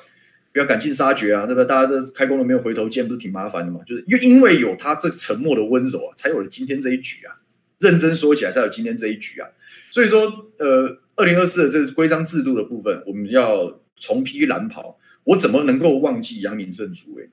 [0.52, 1.64] 不要赶尽杀绝啊，对吧？
[1.64, 3.82] 大家都开工了没有回头箭，不是挺麻烦的嘛？
[3.86, 7.36] 就是因因为有他这沉默的温柔啊，才有了今天这一局啊。
[7.80, 9.48] 认真说起来，才有今天这一局啊。
[9.90, 17.30] 所以说，呃，二零二四的这个规章制度的部分，我们要重披蓝袍，我怎么能够忘记杨明胜主委？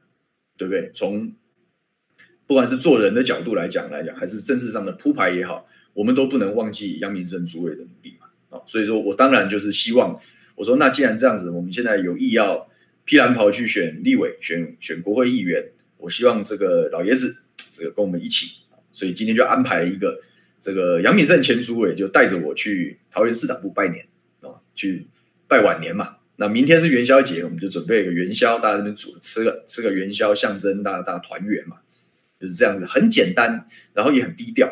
[0.57, 0.91] 对不对？
[0.95, 1.33] 从
[2.47, 8.61] 不管是做人的角度来讲来讲，还是政治上的铺排也好，我们都不能忘记杨明胜主委的努力嘛。
[8.67, 10.19] 所以说我当然就是希望，
[10.55, 12.69] 我说那既然这样子，我们现在有意要
[13.07, 15.65] 披蓝袍去选立委、选选国会议员，
[15.97, 17.35] 我希望这个老爷子
[17.73, 20.21] 这个跟我们一起，所以今天就安排一个
[20.61, 24.05] 这个杨敏胜前主委就带着我去桃园市党部拜年
[24.41, 25.07] 啊，去
[25.47, 26.17] 拜晚年嘛。
[26.37, 31.77] 那明天是元宵节，我们就准备一个元宵，大家这边煮吃个吃个元宵，象征大家大家团圆嘛，
[32.41, 34.67] 就是这样子，很简单，然后也很低调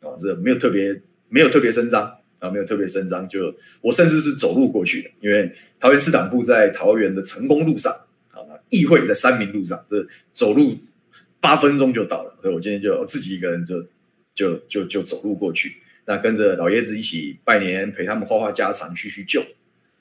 [0.00, 2.16] 啊，这没有特别没有特别声张。
[2.40, 7.90] 啊，没有特别声张，就我甚至是走路过去的，因为桃园市党部在桃园的成功路上，
[8.30, 8.38] 啊，
[8.68, 10.76] 议会在三民路上，这走路
[11.40, 13.82] 八分钟就到了，所以我今天就我自己一个人就
[14.34, 19.42] 就就就走路过去，那跟着老爷子一起拜年，陪他们话话家常，叙叙旧，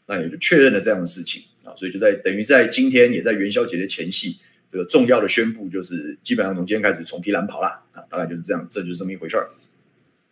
[0.06, 1.42] 那也就确认了这样的事情。
[1.64, 4.38] 啊，所以就在等于在今天也在元宵节的前夕，
[4.70, 9.48] 这个重要的宣布就是基本上从今天开始重披蓝袍啦，啊，大概就是这样，这就是这么一回事儿，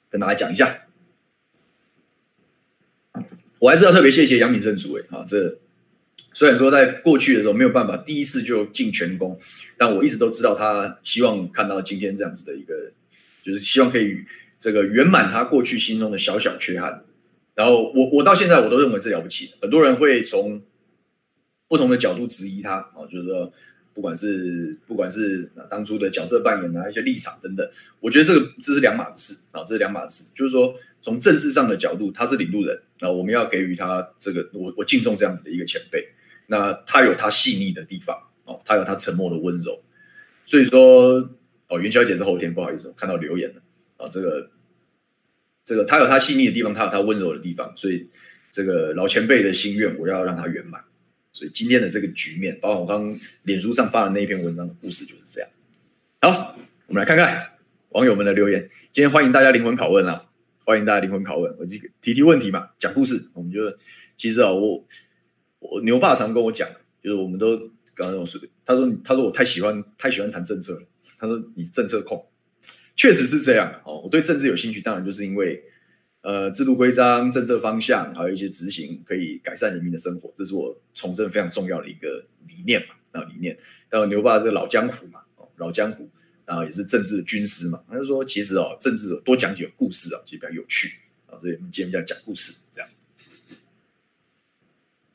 [0.10, 0.87] 跟大家讲一下。
[3.60, 5.58] 我还是要特别谢谢杨敏胜主委啊，这
[6.34, 9.40] 虽然说在过去的时候没有办法第一次就进全攻，
[9.78, 12.92] 但我一直都知道他希望看到今天这样子的一个，
[13.44, 14.24] 就是希望可以
[14.60, 17.04] 这个圆满他过去心中的小小缺憾。
[17.56, 19.54] 然后我我到现在我都认为是了不起的。
[19.62, 20.62] 很多人会从
[21.68, 23.52] 不同的角度质疑他啊，就是说
[23.96, 27.68] 不管是不管是当初的角色扮演啊，一些立场等等，
[28.00, 30.36] 我觉得这个这是两码子事啊，这是两码子事。
[30.36, 30.76] 就是说
[31.08, 36.06] 从政治上的角度，他是领路人，那我们要给予他这个我我敬重这样子的一个前辈。
[36.48, 39.82] 那他有他细腻的地方哦，他有他沉默的温柔，
[40.46, 41.30] 所以说
[41.70, 43.62] 哦，元宵节是后天，不好意思，我看到留言了
[43.96, 44.52] 啊，这个
[45.64, 48.10] 这个他有他细腻的地方，他有他温柔的地方，所以
[48.52, 50.84] 这个老前辈的心愿，我要让他圆满。
[51.32, 55.50] 所以今天的这个局面，包括我刚刚脸书上发的那一篇文章的故事就是这样。
[56.22, 56.54] 好，
[56.88, 57.52] 我们来看看
[57.92, 58.70] 网友们的留言。
[58.92, 60.27] 今天欢迎大家灵魂拷问啊，
[60.68, 63.62] 欢迎大家灵魂拷问，我这个提提问题嘛，讲故事，我们就
[64.18, 64.86] 其实啊，我。
[65.60, 66.70] 我牛爸常跟我讲，
[67.02, 67.58] 就是我们都
[67.96, 70.82] 刚刚我说，他说他说我太喜欢太喜欢谈政策了。
[71.18, 72.24] 他说你政策控，
[72.98, 74.02] 确实是这样哦。
[74.02, 75.64] 我对政治有兴趣，当然就是因为
[76.22, 83.20] 呃制度规章、政策方向，还有一些执行可以改善人民的生活，这是我从政非常重要的一个理念嘛。
[83.20, 83.58] 啊，理念。
[83.90, 86.08] 然后牛爸这个老江湖嘛，哦，老江湖，
[86.48, 87.84] 然后也是政治军师嘛。
[87.88, 90.90] 他就说，其实哦，政治多讲几个故事啊，其实比较有趣
[91.28, 91.38] 啊。
[91.40, 92.90] 所以我们今天讲讲故事，这样。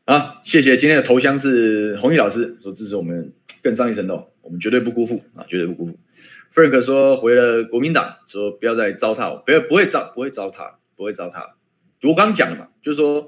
[0.04, 5.98] 啊，谢谢今天的头像是弘毅老师说支持我们更上一层楼，我们绝对不辜负啊，绝对不辜负。
[6.52, 11.52] Frank 说回了国民党，说不要再糟蹋我，不要不会糟不会糟蹋，不会糟蹋。
[12.02, 13.26] 我刚刚讲了嘛，就是说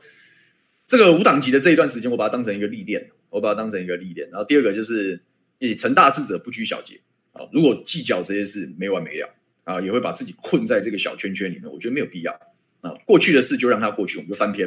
[0.85, 4.29] 这个无党籍的这一段时间，我把它当成一个历练，我把它当成一个历练。
[4.31, 5.23] 然后第二个就是
[5.61, 7.01] 以成大事者不拘小节
[7.35, 12.33] 啊，如果计较这些事没完没了啊，也会把自己困在这个小圈圈里面，我觉得没有必要
[12.81, 12.95] 啊。
[13.05, 14.67] 过去的事就让它过去，我们就翻篇。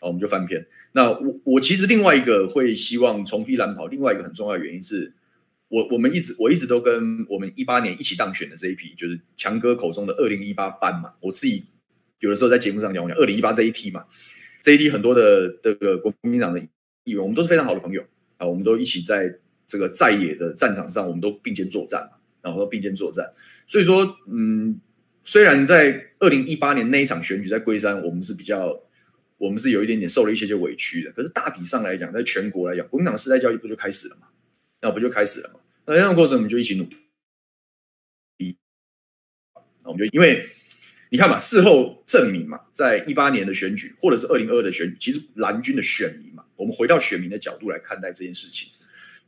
[0.00, 0.64] 啊，我们就翻篇。
[0.92, 5.12] 那我我其实另外一个会希望重披蓝袍，另外一个很重要的原因是，
[5.66, 11.14] 我我们一直我一直都跟我们一八年一起当选的这一批，就是强哥口中的二零一八班嘛。
[11.20, 11.64] 我自己
[12.20, 14.04] 有的时候在节目上讲，我讲二零一八这一批嘛，
[14.62, 16.60] 这一批很多的这个国民党的
[17.02, 18.00] 议员，我们都是非常好的朋友
[18.36, 19.36] 啊，我们都一起在
[19.68, 23.32] 这个在野的战场上，我们都并肩作战嘛，然后都并肩作战。
[23.68, 24.80] 所以说，嗯，
[25.22, 28.82] 虽然在二零一八年那一场选举在龟山，我们是比较。
[29.38, 34.26] 我们是有一点点受了一些些委屈的，可是大体上来讲，在全国来讲，国民党的世代教育不就开始了吗？
[34.80, 35.60] 那不就开始了吗？
[35.86, 38.56] 那这样的过程，我们就一起努力。
[39.84, 40.44] 那我们就因为
[41.10, 48.68] 你看嘛，事后证明嘛，在一八年的选举，或者是二零二二的选举，其实蓝军的选民嘛，我们回到选民的角度来看待这件事情，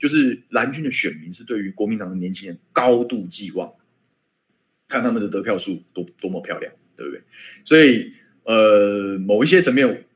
[0.00, 3.72] 就是蓝军的选民是对于国民党的年轻人高度寄望，
[4.88, 7.22] 看他们的得票数多多么漂亮，对不对？
[7.64, 8.14] 所以。
[8.42, 10.06] 呃，某一些层面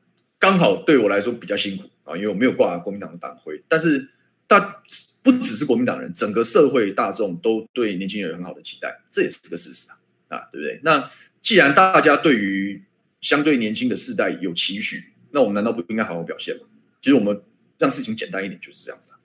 [0.40, 3.62] 刚好对我来说比较辛苦啊，因为我没有挂国民党的党徽。
[3.68, 4.08] 但是，
[4.48, 4.82] 大
[5.22, 10.00] 不只是国民党人，整个社会大众都对年轻人有很好的期待，这也是个事实啊，
[10.36, 10.80] 啊，对不对？
[10.82, 11.08] 那
[11.40, 12.82] 既然大家对于
[13.20, 16.62] 相对年轻的世代有期许，那我们难道不应该好好表现吗？
[17.00, 17.40] 其实我们
[17.78, 19.18] 让事情简单一点，就是这样子啊。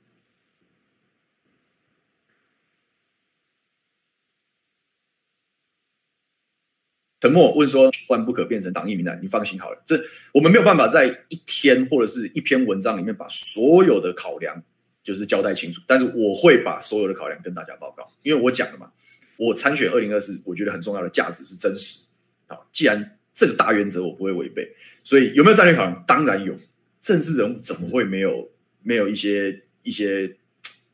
[7.21, 9.83] 沉默问说：“万不可变成党意名单，你放心好了。
[9.85, 10.01] 这
[10.33, 14.63] 我们没有办法在一天或者是一篇文章里面把所有的考量
[15.03, 15.81] 就是交代清楚。
[15.85, 18.91] 但是我会把所有的考量跟大家报告，因为我讲了嘛，
[19.37, 22.05] 我参选二零二四，我觉得很重要的价值是真实。
[22.47, 24.67] 好，既然这个大原则我不会违背，
[25.03, 26.03] 所以有没有战略考量？
[26.07, 26.55] 当然有。
[27.01, 28.51] 政治人物怎么会没有
[28.83, 30.35] 没有一些一些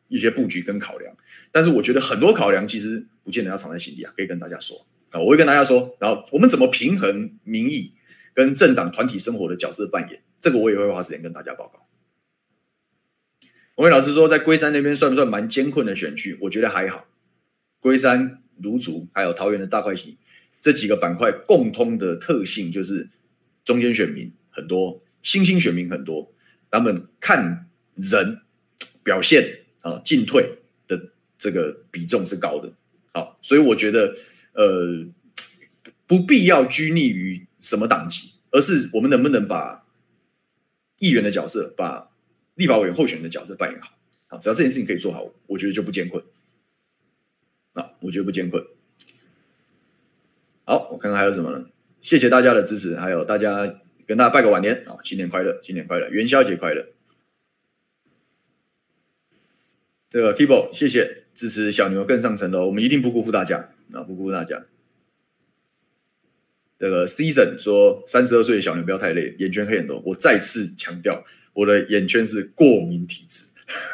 [0.07, 1.11] 一些布局跟考量？
[1.51, 4.85] 但是我觉得很多考量其实不见得要藏在心底啊，可以跟大家说。”
[5.23, 7.93] 我会跟大家说，然后我们怎么平衡民意
[8.33, 11.87] 跟政党团体生活的角色扮演，这个我也会花时间跟大家报告。
[13.75, 16.37] 洪伟老师说，在龟山那边算不算蛮艰困的选区？
[16.41, 17.05] 我觉得还好。
[17.79, 20.17] 龟山、芦竹还有桃园的大块型
[20.59, 23.09] 这几个板块共通的特性就是
[23.63, 26.33] 中间选民很多，新兴选民很多，
[26.69, 28.41] 他们看人
[29.03, 32.73] 表现啊进退的这个比重是高的。
[33.13, 34.13] 好，所以我觉得。
[34.55, 35.05] 呃，
[36.07, 39.85] 不必要拘泥于什么党籍，而是我们能不能把
[40.97, 42.09] 议员的角色、把
[42.55, 43.97] 立法委员候选人的角色扮演好。
[44.27, 46.23] 啊，只要这件事情可以做好，我觉得就不艰困。
[47.73, 48.65] 啊，我觉得不艰困。
[50.63, 51.67] 好，我看看还有什么呢？
[52.01, 56.87] 谢谢大家的支持，还有大家跟大家拜个晚年啊，新年快乐，新年快乐，元宵节快乐。
[60.09, 63.74] 这个 Kibo，谢谢支持小牛更上层楼，我们一定不辜负大家。
[63.91, 64.65] 啊，不辜负大家。
[66.77, 70.01] 这个 Season 说，三十二岁的小牛不要太累，眼圈黑很多。
[70.05, 73.45] 我再次强调，我的眼圈是过敏体质，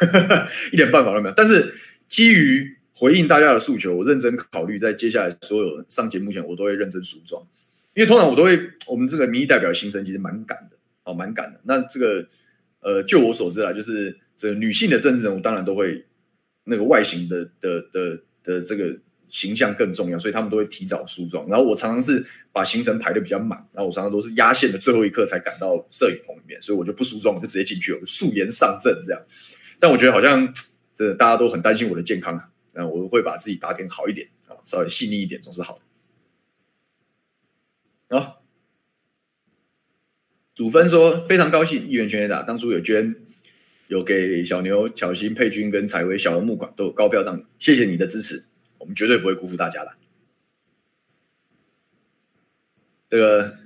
[0.74, 1.36] 一点办法都没有。
[1.36, 1.74] 但是
[2.10, 7.42] 基于回应大家的诉求，我认真考虑，在接下来所有上节目前，我都会认真梳妆，
[7.94, 11.62] 因为通常我都会，我们这个民意代表行程其实蛮赶的，哦，蛮赶的。
[11.64, 12.28] 那这个，
[12.80, 16.04] 呃，就我所知啊，就是这个女性的政治人物，当然都会
[16.64, 18.98] 那个外形的的的，的这个
[19.32, 21.48] 形象更重要，所以他们都会提早梳妆。
[21.48, 29.20] 然后我常常是把行程排得比较满，然后我常常都是压线的最后一刻才赶到摄影棚里面，所以我就不梳妆，我就直接进去，我就素颜上阵这样。
[29.80, 30.54] 但我觉得好像
[30.94, 32.50] 这大家都很担心我的健康啊。
[32.74, 35.82] 那我会把自己打点好一点啊，稍微细腻一点总是好的。
[38.18, 38.44] 好，
[40.54, 43.16] 祖芬说非常高兴，议员全垒打，当初有捐，
[43.88, 48.46] 有给小牛、巧心、佩君跟采薇小额募款都有高票当，谢谢你的支持，
[48.82, 49.94] 我们绝对不会辜负大家的。
[53.10, 53.58] 这个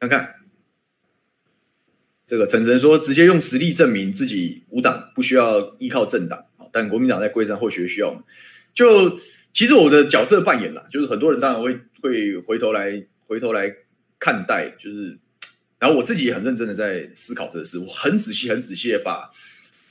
[0.00, 0.34] 看看，
[2.26, 6.46] 这个陈神说直接用实力证明自己无党，不需要依靠政党。
[6.72, 8.24] 但国民党在规上或许需要，
[8.74, 9.18] 就
[9.52, 13.72] 其实我的角色扮演啦，就是很多人当然会会回头来回头来
[14.18, 15.16] 看待，就是
[15.78, 19.30] 然后我自己也很认真的在思考这个事，我很仔细很仔细的把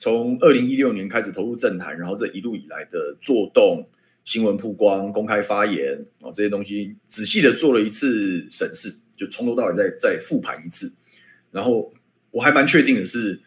[0.04, 3.88] 从二零一六年开始投入政坛，然后这一路以来的作动、
[4.26, 10.92] 新闻曝光、公开发言啊这些东西仔细的做了一次审视，就从头到尾再再复盘一次，
[11.52, 11.94] 然后
[12.32, 13.40] 我还蛮确定的是，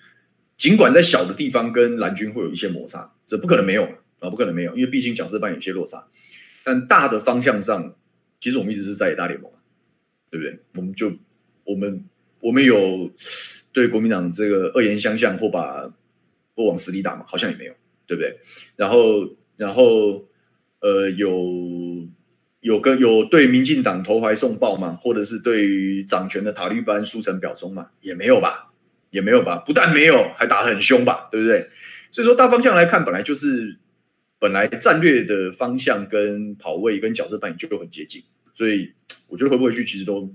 [0.57, 3.12] 尽管在小的地方跟蓝军会有一些摩擦。
[3.27, 3.83] 这不可能没有
[4.21, 6.09] 啊，不可能没有，因为毕竟角色扮演有些落差。
[6.64, 7.95] 但大的方向上，
[8.40, 9.53] 其实我们一直是在野大联盟，
[10.31, 10.59] 对不对？
[10.77, 11.12] 我们就
[11.64, 12.03] 我们
[12.40, 13.11] 我们有
[13.73, 15.92] 对国民党这个恶言相向或把
[16.57, 17.25] 不往死里打嘛？
[17.29, 17.75] 好像也没有，
[18.07, 18.37] 对不对？
[18.75, 20.27] 然后然后
[20.81, 22.09] 呃，有
[22.61, 24.99] 有跟有对民进党投怀送抱嘛？
[25.01, 27.90] 或者是对于掌权的塔利班书成表忠嘛？
[28.01, 28.73] 也没有吧？
[29.11, 29.59] 也没有吧？
[29.66, 31.29] 不但没有，还打得很凶吧？
[31.31, 31.69] 对不对？
[32.11, 33.79] 所以说大方向来看，本来就是
[34.38, 38.23] 本来战略的方向跟跑位跟角色扮演就很接近，
[38.55, 38.92] 所以
[39.29, 40.33] 我觉得回不回去其实都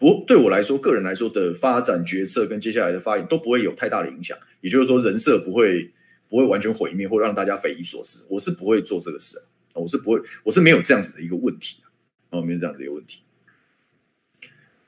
[0.00, 4.36] 不对我来说，个人来说的发展决策跟接下来的发言都不会有太大的影响。
[4.62, 5.92] 也就是说，人设不会
[6.28, 8.26] 不会完全毁灭或让大家匪夷所思。
[8.30, 9.38] 我是不会做这个事
[9.72, 11.82] 啊，我是不会，我是没有这样子的一个问题
[12.30, 13.20] 啊，没有这样子的一个问题。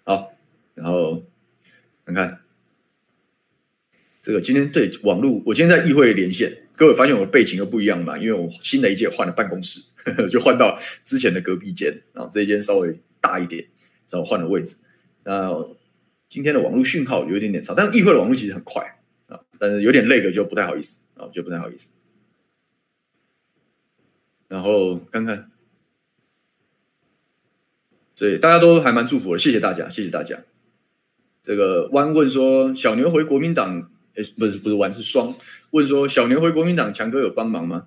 [0.05, 0.33] 好，
[0.75, 1.22] 然后
[2.07, 2.38] 看看。
[4.22, 8.16] 这个今天对网络，我今天在议会连线，各位发现我的背景又不一样嘛？
[8.16, 9.81] 因为我新的一届换了办公室，
[10.31, 13.66] 就换到之前的隔壁间，然后这一间稍微大一点，
[14.09, 14.77] 然后换了位置。
[15.25, 15.67] 那
[16.29, 21.93] 今天的网络讯号有一点点差，但议会的网络其实很快啊，但是有点累的就不太好意思啊，就不太好意思。
[24.49, 25.51] 然后看看，
[28.15, 30.41] 所以大家都还蛮祝福的，谢谢大家，谢谢大家。
[31.43, 33.89] 这个弯问说，小牛回国民党。
[34.15, 35.35] 诶，不是不是弯是双
[35.71, 37.87] 问说小牛回国民党强哥有帮忙吗？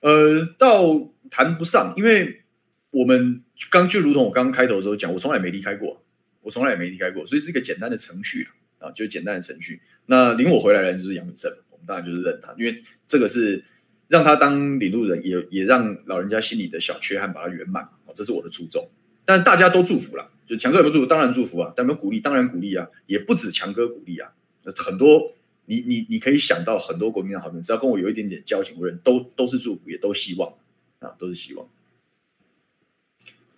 [0.00, 2.42] 呃，倒谈不上，因为
[2.90, 6.03] 我们刚就如同我刚刚开头的时候讲，我从来没离开过，
[6.44, 8.46] 我从来也没离开过，所以是一个简单的程序
[8.78, 9.80] 啊，就是简单的程序。
[10.06, 13.64] 那领我回来的人就是杨敏胜，我们当然就是认他，因为这个是
[14.06, 18.88] 让他当领路人，也也让老人家心里的小缺憾把它圆满啊，这是我的初衷。
[19.24, 21.06] 但大家都祝福了，就强哥有没有祝福？
[21.06, 22.20] 当然祝福啊，但有没有鼓励？
[22.20, 24.30] 当然鼓励啊，也不止强哥鼓励啊，
[24.76, 25.34] 很多。
[25.66, 30.52] 你你你可以想到很多国民党好人，只要跟我有一点点交情的人都都是祝福，也都希望
[30.98, 31.66] 啊，都是希望。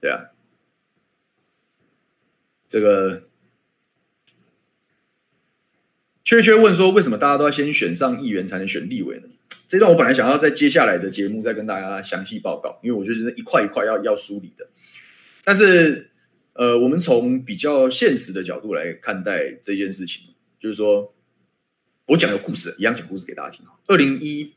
[0.01, 0.23] 对啊，
[2.69, 3.25] 这个
[6.25, 9.29] 缺缺问说，为什么大家都要先选上议员才能选立委呢？
[9.69, 14.69] 这段我本来想要在接下来的节目再跟大家详细报告，因为我觉得一块一块要要梳理的。
[15.45, 16.11] 但是
[16.53, 20.23] 呃，我们从比较现实的角度来看待这件事情，
[20.59, 21.13] 就是说。
[22.09, 23.67] 我讲个故事，一样讲故事给大家听。
[23.89, 24.55] 二零一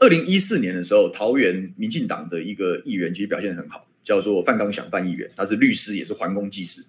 [0.00, 6.84] 二零一四年的时候，桃园民进党的一个议员其实表现得很好，叫做范刚祥范议员，他是律师，也是环工技师，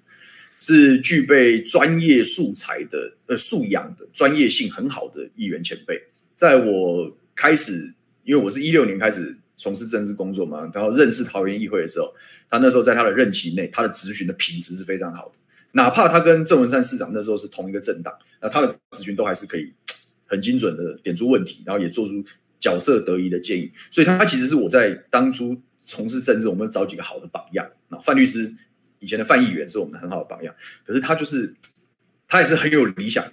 [0.66, 6.02] 是具备专业素材的呃素养的专业性很好的议员前辈。
[6.34, 7.94] 在我开始，
[8.24, 12.12] 因为我是一六年开始从事政治工作嘛，然后认识桃园议会的时候，
[12.50, 15.34] 他那时候在他的任期内，他的质询的品质是非常好的。
[15.74, 18.12] 哪怕他跟郑文灿市长那时候是同一个政党，
[18.42, 19.72] 那他的质询都还是可以
[20.26, 22.26] 很精准的点出问题，然后也做出
[22.60, 23.72] 角色得宜的建议。
[23.92, 27.70] 所以，他其实是我在当初从事政治，我们找几个好的榜样。
[27.90, 28.52] 那范律师
[29.00, 31.54] 以前的范议员是我们很好的榜样，可是他就是
[32.28, 33.26] 他也是很有理想、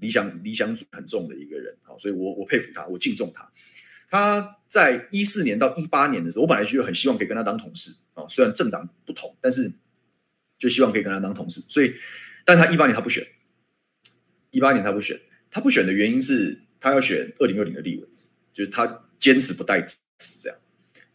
[0.00, 1.76] 理想、理想主很重的一个人。
[1.82, 3.50] 好，所以我我佩服他，我敬重他。
[4.10, 9.72] 他在一四年到一八年的时候，我本来就很希望可以跟他当同事啊，虽然政党不同，但是。
[10.60, 11.94] 就希望可以跟他当同事，所以，
[12.44, 13.26] 但他一八年他不选，
[14.50, 15.18] 一八年他不选，
[15.50, 18.06] 他不选的原因是他要选二零二零的立委，
[18.52, 19.96] 就是他坚持不带纸
[20.42, 20.58] 这样。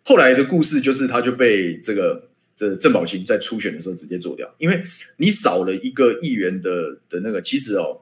[0.04, 4.84] 后来的故事就是他就被这个这郑宝清在初选的时候直接做掉，因为
[5.18, 8.02] 你少了一个议员的的那个，其实哦，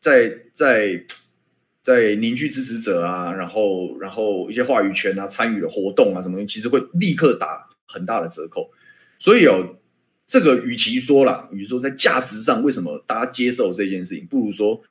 [0.00, 1.04] 在在
[1.80, 8.70] 在凝聚支持者啊，然后然后一些话语权啊，参与的活动啊什么东西，其实会立刻打很大的折扣，
[9.18, 9.76] 所以哦。
[10.28, 14.82] 这个与其说啦，与其说在价值上为什么大家接受这件事情，不如说，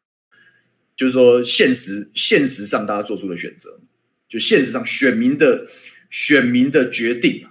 [0.95, 3.81] 就是说现实现实上大家做出的选择，
[4.29, 5.67] 就现实上选民的
[6.09, 7.45] 选民的决定，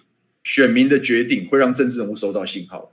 [0.44, 2.92] 选民的决定会让政治人物收到信号，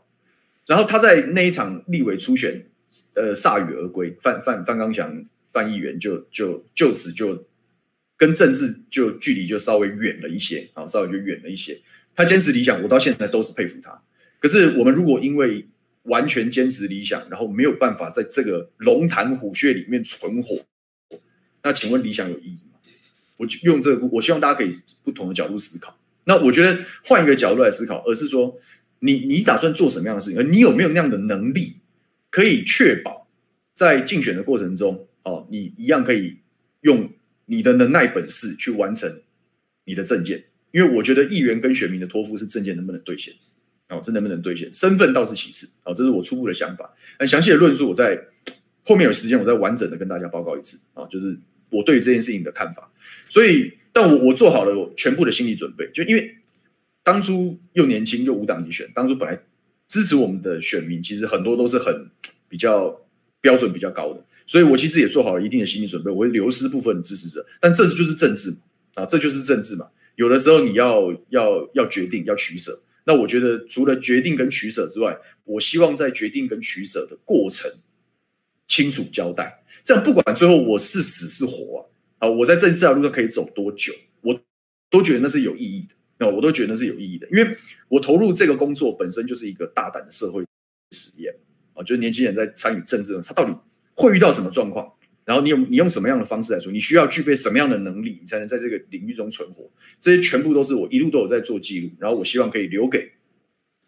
[0.65, 2.65] 然后他在那一场立委初选，
[3.13, 7.45] 呃，铩羽而归，范范范刚强范议员就就就此就
[8.17, 11.79] 跟政治就距离就稍微远了一些啊，稍微就远了一些。
[12.15, 14.01] 他坚持理想，我到现在都是佩服他。
[14.39, 15.65] 可是，我们如果因为
[16.03, 20.59] 完全坚持理想，然后没有办法在这个龙潭虎穴里面存活，
[21.63, 22.79] 那请问理想有意义吗？
[23.37, 25.97] 我就用这个，我希望大家可以不同的角度思考。
[26.25, 28.59] 那我觉得换一个角度来思考，而是说，
[28.99, 30.39] 你你打算做什么样的事情？
[30.39, 31.77] 而你有没有那样的能力，
[32.29, 33.27] 可以确保
[33.73, 36.37] 在竞选的过程中，哦，你一样可以
[36.81, 37.11] 用
[37.45, 39.21] 你的能耐本事去完成
[39.85, 40.45] 你的政见？
[40.71, 43.33] 因为我觉得议员跟选民的托付是政见能不能兑现。
[43.89, 44.73] 哦，这能不能兑现？
[44.73, 45.67] 身份倒是其次。
[45.83, 46.89] 哦，这是我初步的想法。
[47.19, 48.17] 很详细的论述，我在
[48.85, 50.79] 后面有时间，我再完整的跟大家报告一次。
[50.93, 51.37] 啊，就是
[51.69, 52.89] 我对这件事情的看法。
[53.27, 55.89] 所以，但我我做好了全部的心理准备。
[55.93, 56.37] 就因为
[57.03, 59.41] 当初又年轻又无党籍选，当初本来
[59.87, 62.09] 支持我们的选民，其实很多都是很
[62.47, 63.01] 比较
[63.41, 64.23] 标准比较高的。
[64.45, 67.45] 所以我其实也做好了一定的心理准备，我会流失部分的支持者。
[67.59, 68.57] 但这就是政治嘛，
[68.95, 69.87] 啊，这就是政治嘛。
[70.15, 72.81] 有的时候你要要要决定，要取舍。
[73.05, 77.71] 那我觉得，除了决定跟取舍之外，我希望在决定跟取舍的过程
[78.67, 79.63] 清楚交代。
[79.83, 81.81] 这样不管最后我是死是活啊，
[82.21, 83.91] 啊，我在政治这条路上可以走多久，
[84.21, 84.39] 我
[84.91, 85.95] 都觉得那是有意义的。
[86.19, 87.57] 那我都觉得那是有意义的，因为
[87.87, 90.45] 我投入这个工作本身就是一个大胆的社会
[90.91, 91.33] 实验
[91.73, 93.57] 啊，就是年轻人在参与政治，他到底
[93.95, 94.93] 会遇到什么状况？
[95.25, 96.71] 然后你用你用什么样的方式来说？
[96.71, 99.67] 你需要具备什么样的能力，你才能在这个领域中存活？
[99.99, 103.13] 这些全部都是我一路都有在做记录，然后我希望可以留给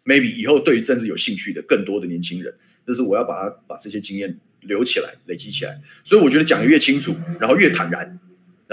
[0.04, 2.52] maybe 以后对于政治有兴趣的更多的年轻人。
[2.84, 5.80] 就是我要把它把这些经验留起来、累积起来。
[6.02, 8.18] 所以我觉得讲的越清楚，然后越坦然，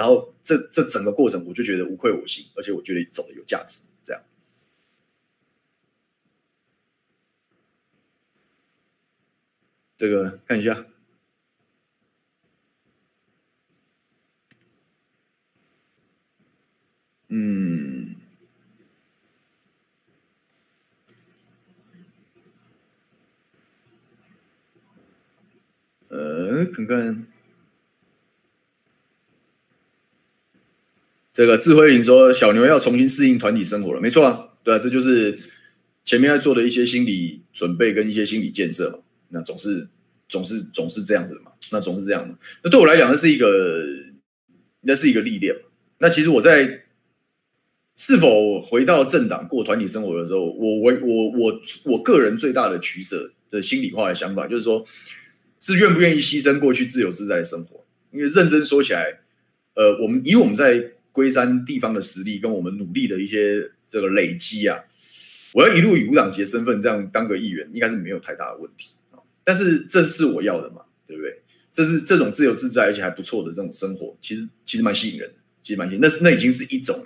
[0.02, 3.88] 然后这这整个过程我就觉得无愧我心，而且我觉得走的有价值。
[4.04, 4.24] 这样，
[9.96, 10.88] 这个看一下。
[17.28, 18.16] 嗯，
[26.10, 27.31] 呃，看看
[31.34, 35.38] 这个智慧林说，小牛要重新适应团体生活了，没错啊，对啊，这就是
[36.06, 39.00] 前面要做的一些心理准备跟一些心理建设嘛。
[39.30, 39.88] 那总是
[40.28, 42.36] 总是总是这样子的嘛，那总是这样的。
[42.64, 43.84] 那对我来讲，那是一个
[44.82, 45.62] 那是一个历练嘛。
[46.00, 46.84] 那其实我在。
[47.98, 54.84] 是否回到政党过团体生活的时候，我我我我我个人最大的取舍的心里话的想法，就是说，
[55.60, 57.86] 是愿不愿意牺牲过去自由自在的生活？
[58.12, 59.20] 因为认真说起来，
[59.76, 64.80] 呃，我们以我们在龟山地方的实力跟我们努力的一些这个累积啊，
[65.54, 68.96] 我要一路以无党籍身份这样当个议员，应该是没有太大的问题。
[69.44, 71.42] 但是这是我要的嘛，对不对？
[71.74, 76.02] 这是这种自由自在而且还不错的这种生活，其实其实蛮吸引人的，其实蛮吸引。
[76.02, 77.06] 那那已经是一种。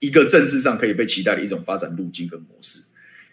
[0.00, 2.82] 一个政治上可以被期待的一种发展路径跟模式，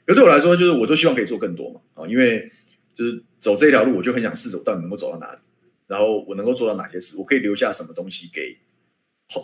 [0.05, 2.49] 可对我来说，就是我都希望可以做更多嘛啊，因为
[2.93, 5.39] 就是走这条路，我就很想试着我到底能够走到哪里，
[5.87, 8.55] 然后我能够做到哪些事，我可以留下什么东西给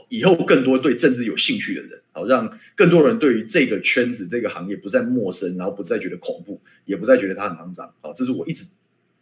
[0.10, 7.94] 以后更多对政治有兴趣的人，好让更多人对于这个圈子这个行业不再陌生，然后不再觉得恐怖，也不再觉得它很肮脏。
[8.02, 8.66] 好，这是我一直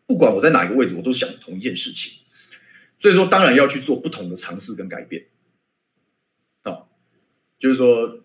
[0.07, 2.13] 不管我在哪一个位置，我都想同一件事情，
[2.97, 5.26] 所以说当然要去做不同的尝试跟改变。
[6.63, 6.89] 好
[7.59, 8.24] 就是说，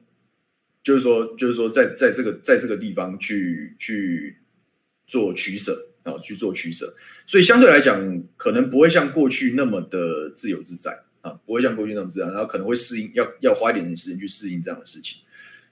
[0.82, 4.38] 就是说，就是说在，在在这个在这个地方去去
[5.06, 6.94] 做取舍啊，去做取舍，
[7.26, 15.18] 所以相对来讲，可能不会像过去那么的自由自在啊，不会像过去那么自然，然后可能会适应，要要花一点点时间去适应这样的事情。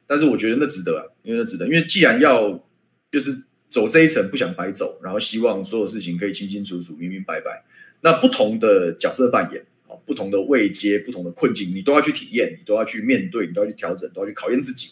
[0.07, 2.65] 但是我觉得那值得啊，因为那值得，因为既然要
[3.11, 7.65] 就是走这一层，不想白走，然后希望所有事情可以清清楚楚、明明白白，
[8.01, 9.63] 那不同的角色扮演。
[9.63, 9.67] 啊
[10.05, 14.91] 不同的位阶，不同的困境，你都要去体验，你都要去面对，你都要去调整，都要去考验自己。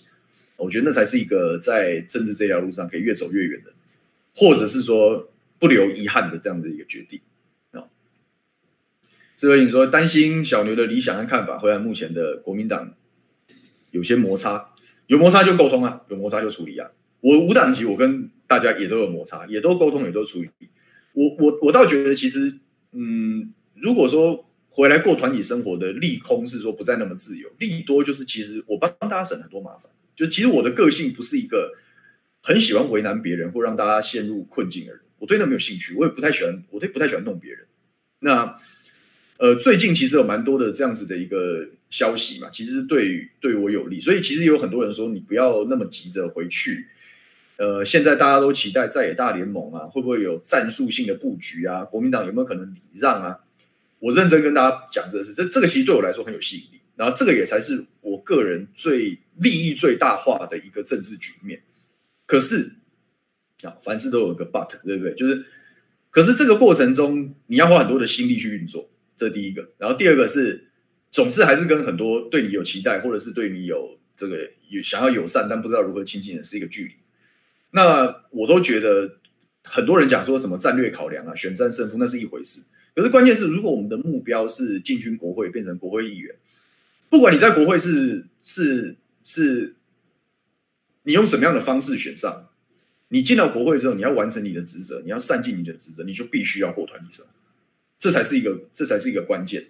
[0.57, 3.71] 我觉得那才是一个在政治这条路上可以越走越远的，
[4.35, 7.21] 或者是说不留遗憾的这样子一个决定。
[9.37, 12.95] 这位你说担心小牛的理想和看法，回来目前的国民党
[13.91, 14.72] 有些摩擦，
[15.09, 16.91] 有摩擦就沟通啊，有摩擦就处理啊。
[17.20, 20.49] 我五党籍，我跟大家也都有摩擦，也都沟通，也都处理。
[21.12, 22.55] 我我我倒觉得，其实，
[22.93, 29.93] 嗯，如果说回来过团体生活的利空是说不再那么自由，利多就是其实我帮大家省很多麻烦。
[30.14, 31.74] 就其实我的个性不是一个
[32.41, 37.66] 很喜欢为难别人或让大家陷入困境的人，我对那没有兴趣，我也不太喜欢，我对不太喜欢弄别人。
[38.20, 38.59] 那
[39.39, 46.87] 呃，最近其实有蛮多的这样子的一个消息嘛，其实对对我有利，所以其实有很多人说你不要那么急着回去。
[47.59, 51.84] 呃，现在大家都期待在野大联盟啊，会不会有战术性的布局啊？
[51.84, 53.41] 国民党有没有可能礼让啊？
[53.99, 61.62] 我认真跟大家讲这个事，这这个其实对我来说很有吸引力，然后这个也才是我个人最利益最大化的一个政治局面。
[62.26, 62.72] 可是
[63.62, 65.14] 啊，凡事都有个 but，对不对？
[65.14, 65.45] 就是，
[66.11, 68.91] 可是这个过程中你要花很多的心力去运作。
[69.17, 70.69] 这第一个，然后第二个是，
[71.11, 76.93] 总是还是跟很多对你有期待，或者是对你有这个有想要友善，但不知道如何亲近的是一个距离。
[77.71, 79.19] 那我都觉得
[79.62, 82.61] 很多人讲说什么战略考量啊，选战胜负那是一回事。
[82.95, 86.35] 可是关键是，如果我们的目标是进军国会，变成国会议员，
[87.11, 89.75] 不管你在国会是是是，
[91.03, 92.49] 你用什么样的方式选上，
[93.09, 97.27] 你进到国会之后，你要完成你的职责，你要善尽你的职责，你就必须要过团体生。
[98.07, 99.67] 这才是一个，这才是一个关键，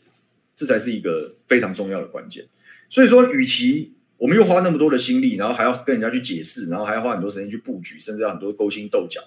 [0.55, 2.47] 这才是一个非常重要的关键。
[2.91, 9.23] 所以说，与其我们又花那么多的心力，然后还要跟人家去解释，然后还要花很多时间去布局，甚至要很多勾心斗角，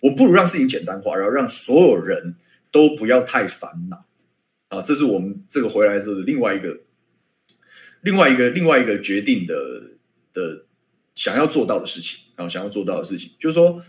[0.00, 2.34] 我不如让事情简单化，然后让所有人
[2.70, 4.04] 都不要太烦恼
[4.68, 4.82] 啊！
[4.82, 6.80] 这是我们这个回来是另外一个、
[8.02, 9.54] 另外一个、另外一个决定的
[10.34, 10.66] 的
[11.14, 13.82] 想要做到的事情然啊，想要做到的事情，就是说，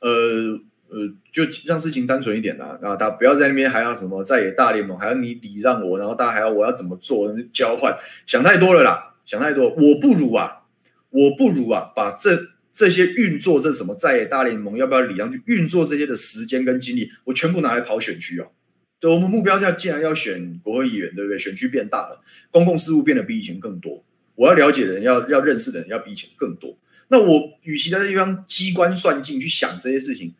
[0.00, 0.58] 呃。
[0.88, 0.98] 呃，
[1.32, 9.68] 就让事情单纯一点啦，啊，大家不要在那边还要什么在野大联盟，还要你礼让我，然后大家还要我要怎么做交换，想太多了啦，想太多。
[9.70, 10.62] 我不如啊，
[11.10, 12.38] 我不如啊，把这
[12.72, 18.52] 这些运作这什么在野大联盟要不要礼让去运作这些的时间跟精力，我全部拿来跑选区哦。
[19.00, 21.38] 对，我们目标要既然要选国会议员，对不对？
[21.38, 26.78] 选区变大了，公共事务变得比以前更多，我要了解的人，要要认识的人，要比以前更多。
[27.08, 30.32] 那我与其在这地方机关算尽去想这些事情。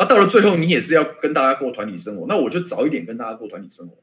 [0.00, 4.02] 啊，到了最后，你也是要跟大家过团体生活，那我就早一点跟大家过团体生活。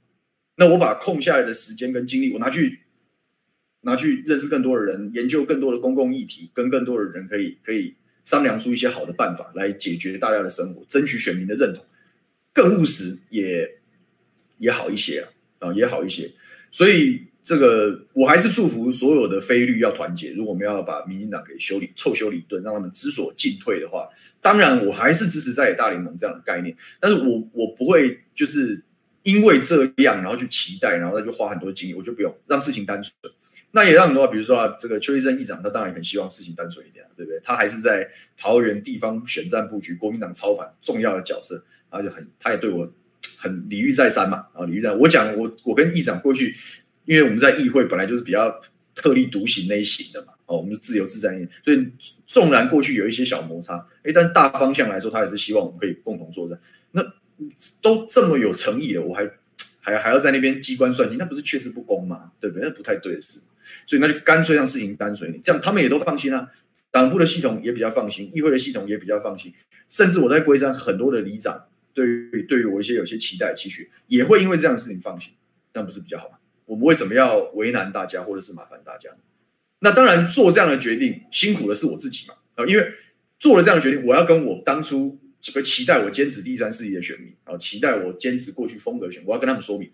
[0.58, 2.82] 那我把空下来的时间跟精力，我拿去
[3.82, 11.84] 拿去认识更多的人，研究更多的公共议题，跟更多的人可以可以商量出一些好的办法来解决大家的生活，争取选民的认同，
[12.54, 13.80] 更务实也
[14.60, 15.22] 也好一些
[15.58, 16.32] 啊，啊也好一些。
[16.70, 20.34] 所以这个我还是祝福所有的非绿要团结。
[20.34, 24.10] 如果我们要把民进党给修理、臭修理一顿，让他们知所进退的话。
[24.42, 28.84] 当然，我还是支持在野大联盟这样的概念，但是我我不会就是
[29.24, 33.14] 因为这样，然后去期待，然后再去花很多精力，我就不用让事情单纯。
[33.72, 37.40] 那也让很多，比如说啊，这个邱医生议长，他当然很希望事情单纯一点，对不对？
[37.46, 38.06] 他还是在
[38.38, 42.92] 桃园地方选战布局，国民党操盘重要的角色，然后就很，他也对我
[43.38, 45.00] 很礼遇再三嘛，啊，礼遇再三。
[45.00, 46.54] 我讲我我跟议长过去，
[47.08, 48.62] 因为我们在议会本来就是比较
[48.94, 50.34] 特立独行那一型的嘛。
[50.46, 51.86] 哦，我们就自由自在一点，所以
[52.26, 56.58] 纵然过去有一些小摩擦，诶，但大方向来说，他也是希望我们可以共同作战。
[56.92, 57.04] 那
[57.82, 59.30] 都这么有诚意了，我还
[59.82, 62.32] 还还要在那边机关算尽，那不是确实不公吗？
[62.40, 62.66] 对不对？
[62.66, 63.42] 那不太对的事。
[63.86, 66.50] 所以那就干脆让事情单纯一点，这样他们也都放心啊。
[66.92, 69.54] 党部的系统也比较放心，议会的系统也比较放心，
[69.90, 75.34] 甚至我在龟山很多的里长，对于对于我一些有些期待期许，也会因为这样的事情放心，
[75.74, 76.37] 这样不是比较好吗？
[76.68, 79.10] 我们为什么要为难大家，或者是麻烦大家？
[79.80, 82.66] 那当然，做这样的决定辛苦的是我自己嘛啊！
[82.66, 82.94] 因为
[83.40, 85.18] 做了这样的决定，我要跟我当初
[85.64, 89.90] 期待我坚持第三势力的选民啊，期待我坚持过去风格的选，我要跟他们说明。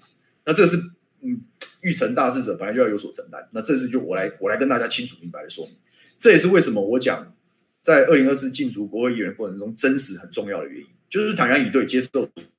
[0.45, 0.77] 那这个是
[1.21, 1.41] 嗯，
[1.81, 3.47] 欲成大事者本来就要有所承担。
[3.51, 5.75] 那这次就我来，我来跟大家清楚明白的说明。
[6.17, 7.35] 这也是为什么我讲
[7.81, 12.09] 在二零二四竞逐国会议员过程中，真实很重要的原因，就是坦然以对，接受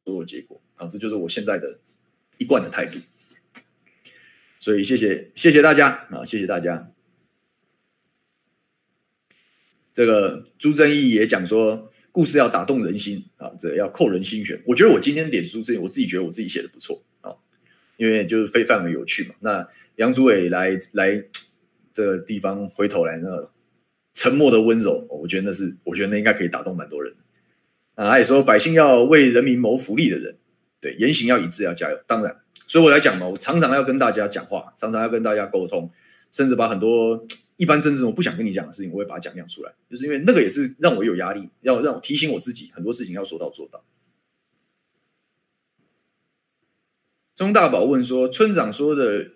[0.04, 0.86] 所有结果啊！
[0.86, 1.78] 这就是我现在的
[2.36, 2.98] 一贯的态度。
[4.64, 6.24] 所以谢谢谢谢大家啊！
[6.24, 6.90] 谢谢大家。
[9.92, 14.58] 这个朱正义也讲说，故事要打动人心啊，这、要扣人心弦。
[14.64, 17.36] 我觉得我今天脸书这，我自己觉得我自己写的不错啊，
[17.98, 19.34] 因为就是非常的有趣嘛。
[19.40, 21.22] 那杨祖伟来来
[21.92, 23.50] 这个地方回头来，那
[24.14, 27.14] 沉默的温柔，我觉得那是，我觉得那应该可以打动蛮多人。
[27.96, 30.38] 啊，他也说百姓要为人民谋福利的人，
[30.80, 32.00] 对言行要一致，要加油。
[32.06, 32.34] 当然，
[32.74, 35.88] 所以我来讲嘛，我常常要跟大家讲话，常常要跟大家沟通，
[36.32, 37.24] 甚至把很多。
[37.56, 43.84] 一般政治我不想跟你讲的事情，我会把它讲亮出来，就是因为那个也是让我有压力，要让我提醒我自己很多事情要说到做到。
[47.36, 49.34] 钟大宝问说：“村长说的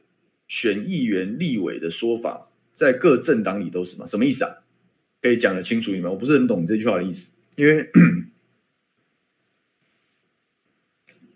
[0.49, 4.05] 选议员、立委的说法，在各政党里都是吗？
[4.05, 4.64] 什么意思啊？
[5.22, 6.11] 可以讲得清楚一点吗？
[6.11, 7.89] 我不是很懂你这句话的意思，因为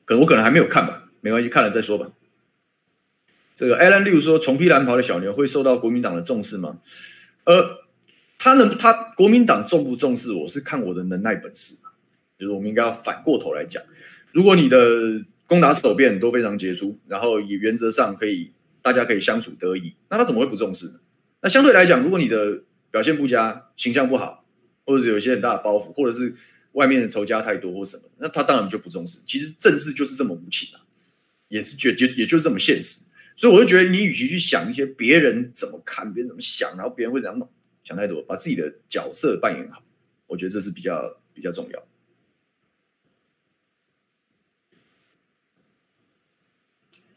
[0.04, 2.10] 可能我可能还没有看吧，没关系，看了再说吧。”
[3.56, 6.78] 这个 Alan Liu 说：“重披蓝袍的小牛会受到国民党的重视吗？”
[7.44, 7.78] 呃，
[8.38, 11.76] 他能他国民党重不重视我是看我的能耐本事，
[12.38, 13.82] 就是我们应该要反过头来讲，
[14.32, 20.94] 如果你的攻打手变都非常杰出，然后也原则上可以大家可以相处得宜，那他怎么会不重视呢？
[21.42, 24.44] 那相对来讲，如果你的表现不佳、形象不好，
[24.86, 26.34] 或者有一些很大的包袱，或者是
[26.72, 29.18] 外面的仇家太多或什么，那他当然就不重视。
[29.26, 30.81] 其实政治就是这么无情啊，
[31.52, 33.04] 也是觉就也就是这么现实。
[33.36, 37.46] 所以我就觉得，你与其去想一些别人怎么看、别人怎么想，然后别人会怎样弄，
[37.84, 39.82] 想太多，把自己的角色扮演好，
[40.26, 41.86] 我觉得这是比较比较重要。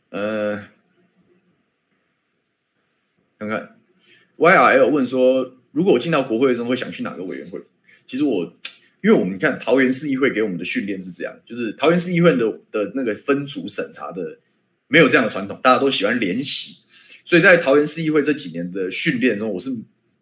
[0.09, 0.67] 呃，
[3.37, 3.77] 看看
[4.37, 7.61] YRL 问说，如果我进到国会中，会想去哪个委员会？
[8.05, 8.53] 其实我，
[9.05, 14.39] 因为我们看桃园市议会给我们的训练是这样，就是桃园市议会的的那个分组审查的。
[14.87, 16.77] 没有这样的传统，大家都喜欢联席，
[17.23, 19.71] 所以在桃园市议会这几年的训练中，我是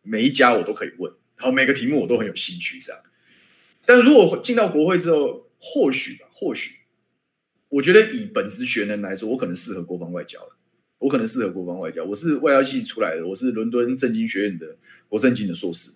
[0.04, 3.02] 每一家我都可以问，然后每个题目我都很有兴趣这样。
[3.86, 6.76] 但如果进到国会之后，或许吧，或许，
[7.68, 10.56] 我觉得以本职学能来说，我可能适合国防外交了，
[11.00, 12.06] 我可能适合国防外交。
[12.06, 14.78] 我是外交系出来的，我是伦敦政经学院的
[15.10, 15.92] 国政经的硕士，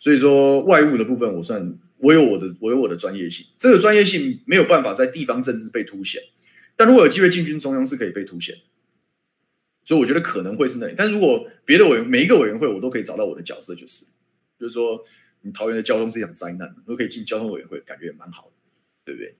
[0.00, 6.22] 所以说外务的部分，我算我有我的我有我的专业性，这个专业性没有办法在地方政治被凸显。
[6.76, 8.54] 但如果有机会进军中央，是可以被凸显，
[9.82, 10.94] 所以我觉得可能会是那里。
[10.96, 14.04] 但如果别的委员每一个委员会，我都可以找到我的角色，就是，
[14.60, 15.02] 就是说，
[15.40, 18.52] 你桃园的交通是一场灾难，都可以进交通委员会，感觉也蛮好的，
[19.06, 19.34] 对不对？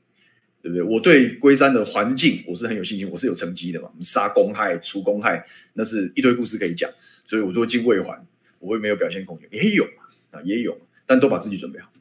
[0.63, 0.83] 对不对？
[0.83, 6.91] 我对龟山的环境我是很有信心，我是有成绩的嘛，杀公害、除公害，那是一堆故事可以讲。
[7.29, 8.27] 所以我说进卫环，
[8.59, 11.93] 我会没有表现空间，也有嘛啊，也有，但都把自己准备好。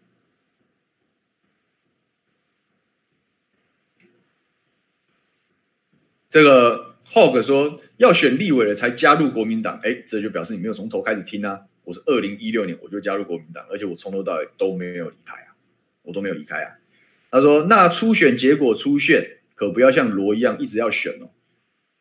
[6.35, 11.61] 这个 Hawk 说要选立委了才加入国民党，哎，这就表示你没有从头开始听啊！
[11.85, 15.55] 我是二零一六年我就加入国民党，而且我从头到尾都没有离开啊，
[16.01, 16.75] 我都没有离开啊。
[17.31, 21.31] 他说：“那初选结果出现，可不要像罗一样一直要选哦。”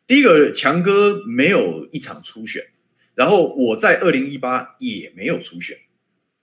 [0.05, 2.61] 第一个，强哥没有一场初选，
[3.13, 5.77] 然后我在二零一八也没有初选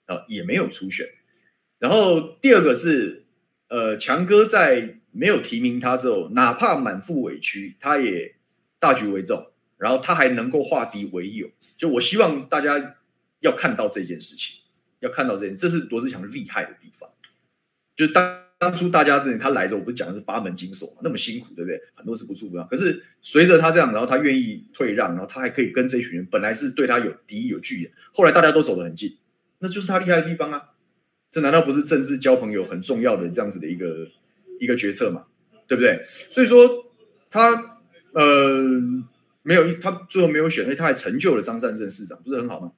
[0.07, 1.07] 啊，也没有初选。
[1.78, 3.26] 然后第二个是，
[3.68, 5.01] 呃，强哥在。
[5.12, 8.34] 没有提名他之后，哪怕满腹委屈，他也
[8.78, 11.48] 大局为重，然后他还能够化敌为友。
[11.76, 12.96] 就我希望大家
[13.40, 14.62] 要看到这件事情，
[15.00, 17.08] 要看到这件，这是罗志祥厉害的地方。
[17.94, 21.78] 就当当初大家他来着，我不是讲的是八门金锁嘛，那么辛苦，对不对？
[21.94, 22.64] 很多事不祝福他。
[22.64, 29.18] 可是随着他这样，然后他愿意退让，然后他还可以跟这群人本来是对他有敌意、有拒眼，后来大家都走得很近，
[29.58, 30.70] 那就是他厉害的地方啊！
[31.30, 34.08] 这难道不是政治交朋友很重要的这样子的一个？
[34.62, 35.24] 一个决策嘛，
[35.66, 36.00] 对不对？
[36.30, 36.86] 所以说
[37.28, 37.80] 他
[38.12, 38.62] 呃
[39.42, 42.70] 没有他最后没有选，因为他还成就了张善政市长，不是很好吗？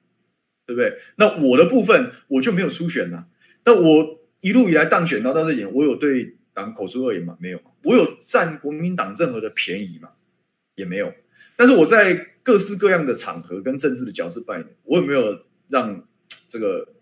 [0.65, 0.97] 对不对？
[1.17, 3.27] 那我的部分我就没有初选呐。
[3.65, 7.37] 那我一路以来当选到到这点，我有对党口出恶言吗？
[7.39, 7.61] 没有。
[7.83, 10.09] 我有占国民党任何的便宜吗？
[10.73, 11.13] 也没有。
[11.55, 16.07] 但是我在各式各样的场合跟政治的角色扮演，我有没有让
[16.47, 16.95] 这个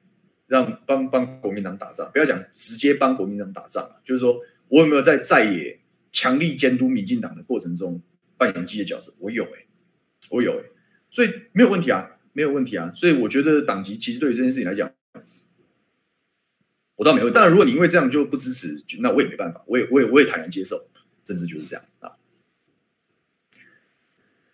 [0.47, 2.11] 让帮帮国民党打仗？
[2.11, 4.37] 不要讲直接帮国民党打仗，就是说。
[4.73, 5.79] 我有没有在在野
[6.11, 8.01] 强力监督民进党的过程中
[8.37, 9.13] 扮演积极角色？
[9.19, 9.67] 我有哎、
[10.31, 10.63] 我有哎、
[11.11, 12.91] 所以没有问题啊，没有问题啊。
[12.95, 14.91] 所以我觉得党籍其实对于这件事情来讲，
[16.95, 17.29] 我倒没有。
[17.29, 20.89] 当然，如果你因为这样就不支持，那我也没办法，我也我也我也坦然接受，
[21.23, 22.13] 政治就是这样啊。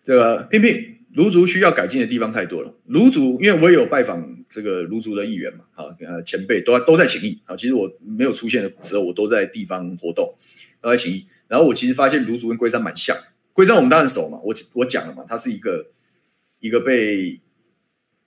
[0.04, 2.72] 这个聘聘卢竹需要改进的地方太多了。
[2.86, 7.40] 卢竹，因为我也有拜访这个卢竹的议员嘛，好，呃，前辈都都在请益。
[7.44, 10.32] 好，其实我没有出现的时候，我都在地方活动，
[10.80, 11.26] 都在请益。
[11.48, 13.16] 然后我其实发现卢竹跟龟山蛮像。
[13.52, 15.90] 龟山我们当然熟嘛，我我讲了嘛，它是一个
[16.60, 17.40] 一个被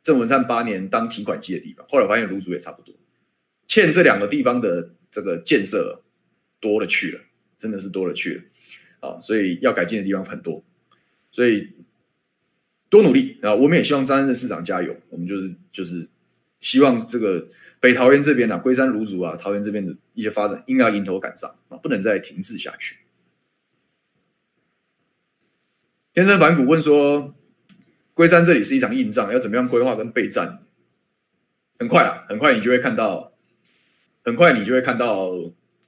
[0.02, 1.86] 郑文灿八年当提款机的地方。
[1.88, 2.94] 后来我发现卢竹也差不多，
[3.66, 6.04] 欠这两个地方的这个建设
[6.60, 7.22] 多了去了，
[7.58, 8.42] 真的是多了去了。
[9.00, 10.62] 啊，所以要改进的地方很多，
[11.32, 11.70] 所以。
[12.94, 13.56] 多努力啊！
[13.56, 14.96] 我们也希望张善政市长加油。
[15.10, 16.08] 我们就是就是
[16.60, 17.48] 希望这个
[17.80, 22.98] 北桃园这边啊，龟山芦竹啊，桃园这边的一些发展应该要迎头赶上啊，不能再停滞下去。
[26.14, 27.34] 天生反骨问说，
[28.14, 30.64] 龟山这里是一场硬仗，要怎么样规划跟备战？
[31.80, 33.34] 很快啊，很快你就会看到，
[34.24, 35.32] 很快你就会看到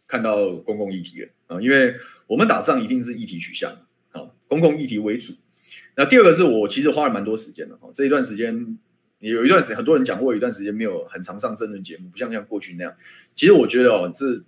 [0.07, 1.95] 看到公共议题了啊，因为
[2.25, 4.31] 我们打仗一定是议题取向啊。
[4.47, 5.31] 公共议题为主。
[5.97, 8.77] 那第二个是我其实花了蛮多时间的哈，这一段时间
[9.19, 12.93] 有一段时间，很多人讲过，有一段时间没有很常上政论节目，不像像过去那样。
[13.33, 14.43] 其实我觉得哦，这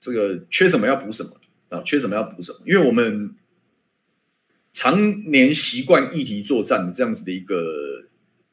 [0.00, 1.30] 这个缺什么要补什么
[1.68, 3.32] 啊，缺什么要补什么，因为我们
[4.72, 8.02] 常年习惯议题作战这样子的一个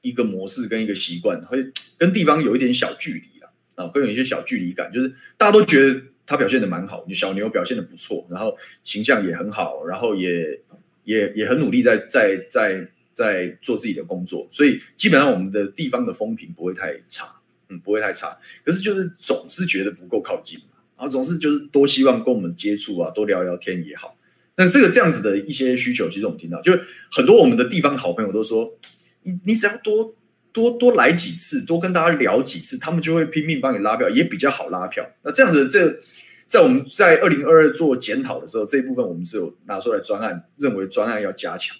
[0.02, 10.62] 一个模式跟一个习惯，会跟地方有一点小距离啊，啊，会有一些小距离感，就是大家都觉得他表现的蛮好，小牛表现的不错，然后形象也很好，然后也。
[11.06, 17.26] 也也很努力在在在在做自己的工作，所以基本上我们的地方的风评不会太差，
[17.70, 18.38] 嗯，不会太差。
[18.66, 24.18] 可是就是总是觉得不够靠近嘛，然后总是就是多希望跟我们接触啊，多聊聊天也好。
[24.58, 26.72] 那这个这样子的一些需求，其实我们听到，就
[27.12, 28.78] 很多我们的地方好朋友都说，
[29.24, 30.16] 你你只要多
[30.52, 35.10] 多多来几次，多跟大家聊几次，他们就会拼命帮你拉票，也比较好拉票。
[35.24, 36.02] 那这样子这。
[36.48, 41.76] 在我们在二零二二做检讨的时候，这一部分我们是有拿出来专案，认为专案要加强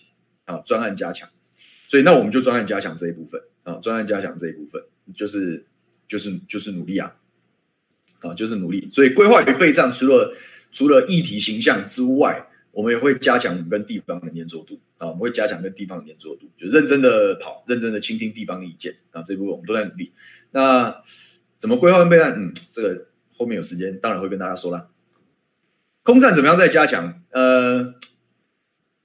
[0.46, 1.30] 啊，专案加强，
[1.88, 4.82] 所以那我们就专案加强这一部分啊，专案加强这一部分
[5.14, 5.64] 就是
[6.08, 7.16] 就是就是努力啊，
[8.20, 8.90] 啊就是努力。
[8.92, 10.36] 所以规划与备战除了
[10.72, 20.12] 除了议题形象之外，我们也会加强跟地方的黏着度啊，我们会加强跟地方的黏着度，就认真的跑，认真的倾听地方的意见啊，这一部分我们都在努力。
[20.52, 21.04] 那
[21.58, 22.34] 怎么规划跟备战？
[22.36, 23.08] 嗯，这个。
[23.38, 24.90] 后面有时间，当然会跟大家说了。
[26.04, 27.24] 空战怎么样再加强？
[27.32, 27.96] 呃，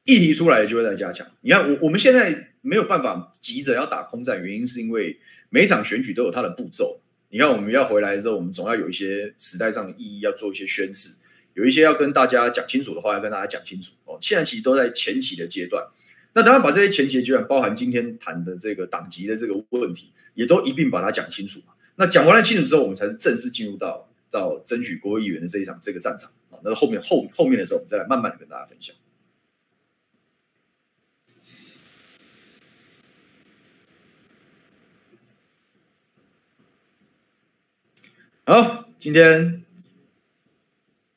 [0.05, 1.27] 议题出来就会再加强。
[1.41, 5.19] 你看，我我们现在没有办法急着要打空战，原因是因为
[5.49, 7.01] 每一场选举都有它的步骤。
[7.31, 11.25] 你看，我们要回来的时候，我们总要有一些时代上的意义，要做一些宣示，
[11.55, 13.93] 有一些要跟大家讲清楚的话，要跟大家讲清楚。
[14.05, 15.83] 哦，现在其实都在前期的阶段。
[16.35, 21.61] 那当然把这些前期的阶段，包含今天谈的这个党籍的这个问题，也都一并把它讲清楚。
[21.97, 24.10] 那讲完了清楚之后，我们才是正式进入到。
[24.31, 28.95] 到争取国会议员的这一场这个战场啊，那后面后后面的时候，我们再来慢慢的跟大家分享。
[38.45, 39.65] 好，今天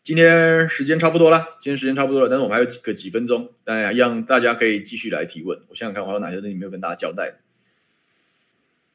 [0.04, 5.60] 今天时间差不多了，今天时间差不多了，但是我们还有几个几分钟，大家让大家可以继续来提问。
[5.70, 7.43] 我想想看，我还有哪些东西没有跟大家交代。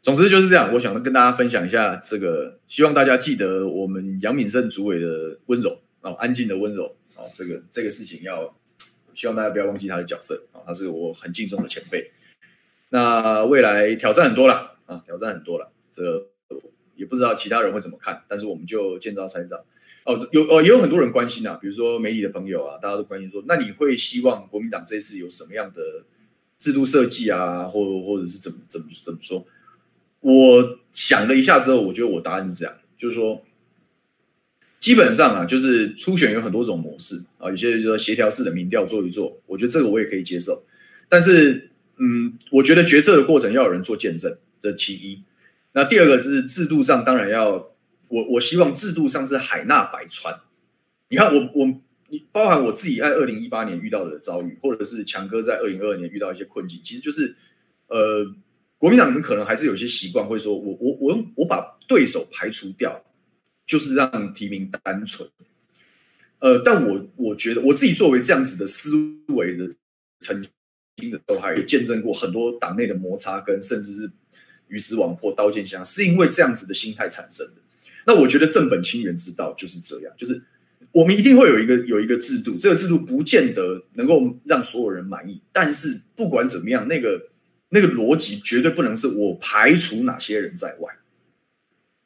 [0.08, 8.56] 总之就是这样，我想跟大家分享一下这个，希望大家记得我们杨敏胜主委的温柔啊，安静的温柔啊，这个这个事情要
[9.12, 12.10] 希望大家不要忘记他的角色啊，他是我很敬重的前辈。
[12.88, 16.26] 那未来挑战很多了啊，挑战很多了，这个
[16.96, 19.62] 也不知道其他人会怎么看，但是我们就见招拆招
[20.06, 20.26] 哦。
[20.32, 25.82] 有哦，也有很多人关心啊，比如说媒体的朋友啊，大家都关心说，那你会希望国民党这次有什么样的
[26.58, 29.46] 制度设计啊，或或者是怎么怎么怎么说？
[30.20, 33.44] 我想了一下之后，我觉得我答案是这样，就是说，
[34.80, 40.64] 基本上啊，就是初选有很多种模式啊，有些人就说协调式的民调做一做，我觉得这个我也可以接受。
[41.08, 45.22] 但是，嗯，我觉得决策的过程要有人做见证，这其一。
[45.72, 47.70] 那第二个是制度上，当然要
[48.08, 50.40] 我我希望制度上是海纳百川。
[51.10, 57.36] 你看，我我你包含我自己在二零一八年遇到的遭遇，或者是强哥在二零二二年遇到一些困境，其实就是
[57.86, 58.34] 呃。
[58.78, 63.04] 国民党人可能还是有些习惯，会说我我我我把对手排除掉，
[63.66, 65.28] 就是让提名单纯。
[66.38, 68.92] 呃，但我我觉得我自己作为这样子的思
[69.34, 69.68] 维的
[70.20, 70.40] 曾
[70.94, 74.08] 经的都还见证过很多党内的摩擦，跟甚至是
[74.68, 77.54] 鱼死网破、刀剑相，是因为这样子的心态产生的。
[78.06, 80.40] 那我觉得正本清源之道就是这样，就是
[80.92, 87.20] 我们一定会有一个有一个制度，这个制度不见得能够让所有人满意，但是不管怎么样，那个。
[87.70, 90.94] 那个逻辑绝对不能是我排除哪些人在外，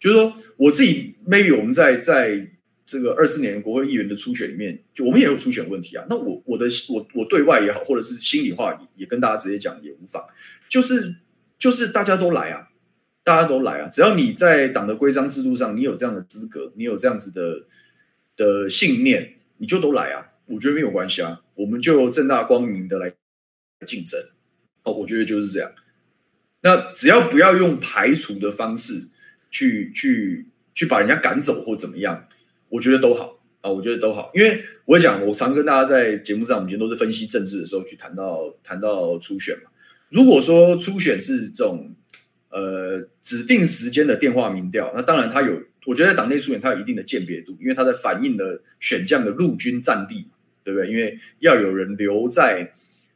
[0.01, 2.49] 就是说我自己，maybe 我们在在
[2.85, 6.05] 这个二四年国会议员的初选里面，就我们也有初选问题啊。
[6.11, 10.25] 那我我的我我对外也好，或者是心里话也也跟大家直接讲也无妨，
[10.69, 11.15] 就是
[11.59, 12.69] 就是大家都来啊，
[13.23, 17.67] 大家都来啊，只要你在党的规章制度上，你有这样的资格，你有这样子的
[18.37, 23.15] 的信念，你就都来啊，我觉得没有关系啊，我们就正大光明的来
[23.87, 24.21] 竞争。
[24.85, 25.71] 哦，我觉得就是这样。
[26.65, 29.09] 那只要不要用排除的方式
[29.51, 32.29] 去去去把人家赶走或怎么样，
[32.69, 34.31] 我觉得都好啊，我觉得都好。
[34.33, 39.71] 因为我讲，我常跟大家在节目上，我们以前都是分析政治的时候去谈到谈到初选嘛。
[40.11, 41.93] 如果说初选是这种
[42.51, 50.29] 呃指定时间的电话民调，那当然它有，我觉得在党内初选它有一定的鉴别度，因为它在反映了选将的陆军战力，
[50.63, 50.89] 对不对？
[50.89, 52.73] 因为要有人留在。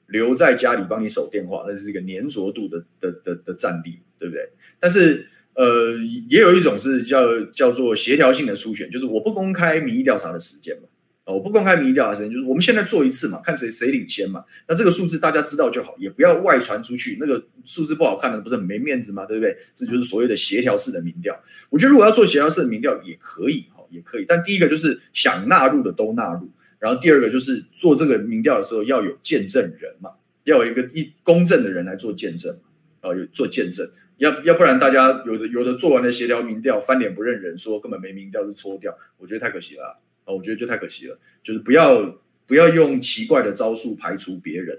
[0.08, 4.48] 留在家里帮你守电话，那是一个黏着度的的的的战力，对不对？
[4.78, 5.96] 但是，呃，
[6.28, 10.88] 也有一种是叫叫做协调性的初选，就是我不公开民意调查的时间嘛，
[11.34, 14.44] 我不公开民意调的时间，就是我们现在做一次嘛，看谁谁领先嘛。
[14.68, 17.16] 那这个数字大家知道就好，也不要外传出去。
[17.18, 19.26] 那个数字不好看的，不是很没面子嘛？
[19.26, 19.56] 对不对？
[19.74, 21.36] 这就是所谓的协调式的民调。
[21.70, 24.24] 我觉得如果要做协调式的民调也可以，哈，也可以。
[24.28, 26.48] 但第一个就是想纳入的都纳入，
[26.78, 30.10] 然后第二个就是做这个民调的时候要有见证人嘛，
[30.44, 32.58] 要有一个一公正的人来做见证，
[33.00, 33.88] 啊，有做见证。
[34.18, 40.00] 要要不然大家有的有的做完了协调民调翻脸不认人，说根本没民调就搓掉，我觉得太可惜了。
[40.24, 42.18] 啊，我觉得就太可惜了，就是不要
[42.48, 44.76] 不要用奇怪的招数排除别人，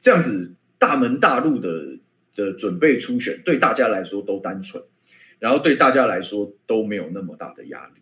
[0.00, 1.98] 这样子大门大路的
[2.34, 4.82] 的准备初选，对大家来说都单纯，
[5.38, 8.00] 然后对大家来说都没有那么大的压力，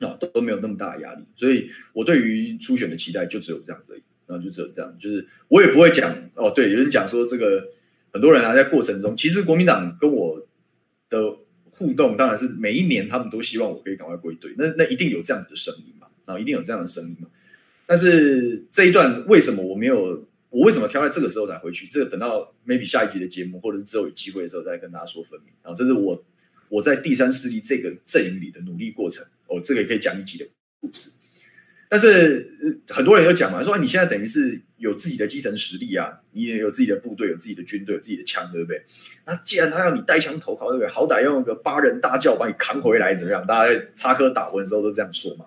[0.00, 7.68] 啊，都没有那么大的压力，所以我对于初选的期待就只有这样子而已，然后就只有这样，就是我也不会讲哦，对，有人讲说这个
[8.12, 10.46] 很多人啊在过程中，其实国民党跟我
[11.10, 11.38] 的。
[11.70, 17.28] 互动当然是每一年，他们都希望我可以赶快归队，那那一定有这样子的声音嘛，然后一定有这样的声音嘛。
[17.86, 20.26] 但是这一段为什么我没有？
[20.50, 21.86] 我为什么挑在这个时候才回去？
[21.86, 25.54] 这个等到 maybe 下一集的节目，或者是之后有机会的时候再跟大家说分明。
[25.62, 26.20] 然后这是我
[26.68, 29.24] 我在第三势力这个阵营里的努力过程。
[29.46, 30.46] 哦，这个也可以讲一集的
[30.80, 31.10] 故事。
[31.88, 38.84] 但是很多人又讲嘛，说你现在等于是有自己的基层实力啊，你也有自己的部队，有自己的军队，有自己的枪，对不对？
[39.24, 40.92] 那既然他要你带枪投靠，对不对？
[40.92, 43.46] 好歹要用个八人大轿把你扛回来，怎么样？
[43.46, 45.46] 大家在插科打诨的时候都这样说嘛，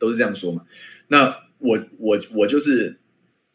[0.00, 0.66] 都是这样说嘛。
[1.06, 2.98] 那我我我就是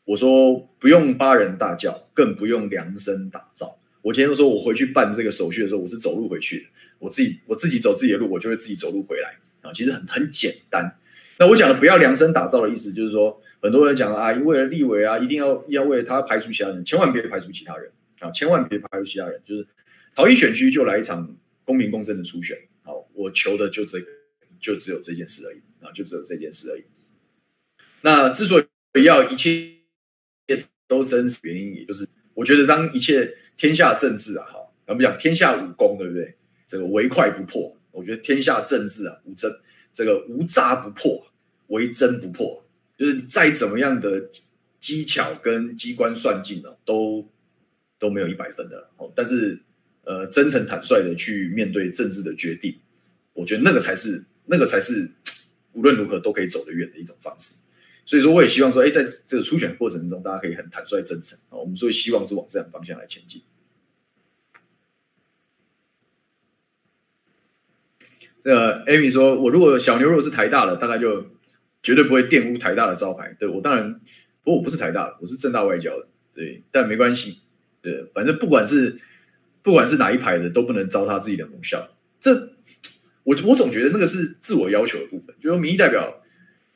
[0.06, 3.82] 我说不用八人大轿，更不用量身打造。
[4.04, 6.66] 我今天都说我回去办这个手续的时候，我是走路回去的，
[7.00, 9.72] 我自己我自己走自己的路，我就会自己走路回来啊。
[9.74, 11.00] 其实很很简单。
[11.40, 17.90] 那我讲的不要量身打造的意思，就是说很多人讲啊，为了立委啊，一定要要为他排除其他人，千万别排除其他人
[18.20, 19.42] 啊，千万别排除其他人。
[19.46, 19.66] 就是
[20.14, 24.06] 逃逸选区就来一场公平公正的初选，好，我求的就这个，
[24.60, 26.84] 就只有这件事而已啊，就只有这件事而已。
[28.02, 28.62] 那之所
[28.96, 29.72] 以要一切
[30.88, 36.36] 都真实，原因也就是我觉得当一切天下政治啊，好，咱们讲天下武功，对不对？
[36.66, 39.52] 这个唯快不破，我觉得天下政治啊，无争。
[39.94, 41.28] 这个无诈不破，
[41.68, 42.66] 唯真不破，
[42.98, 44.28] 就是再怎么样的
[44.80, 47.30] 技巧跟机关算尽了，都
[48.00, 48.90] 都没有一百分的。
[49.14, 49.60] 但是，
[50.04, 52.76] 呃，真诚坦率的去面对政治的决定，
[53.34, 55.08] 我觉得那个才是那个才是
[55.74, 57.60] 无论如何都可以走得远的一种方式。
[58.06, 61.58] 所以说，我也希望说，哎，在这个初选过程中，大家可以很坦率真诚啊。
[61.58, 63.42] 我们所以希望是往这样方向来前进。
[68.44, 71.28] 呃，Amy 说：“我如果小牛如果是台大的，大概就
[71.82, 73.34] 绝对不会玷污台大的招牌。
[73.40, 73.94] 对我当然，
[74.44, 77.40] 不过我不是台大的，我是政大外交的，对，但没关系。
[77.82, 79.00] 对，反正不管是
[79.62, 81.96] 不管是哪一排的，都不能糟蹋自己的母校。
[82.20, 82.54] 这
[83.24, 85.34] 我我总觉得那个是自我要求的部分。
[85.40, 86.22] 就是说民意代表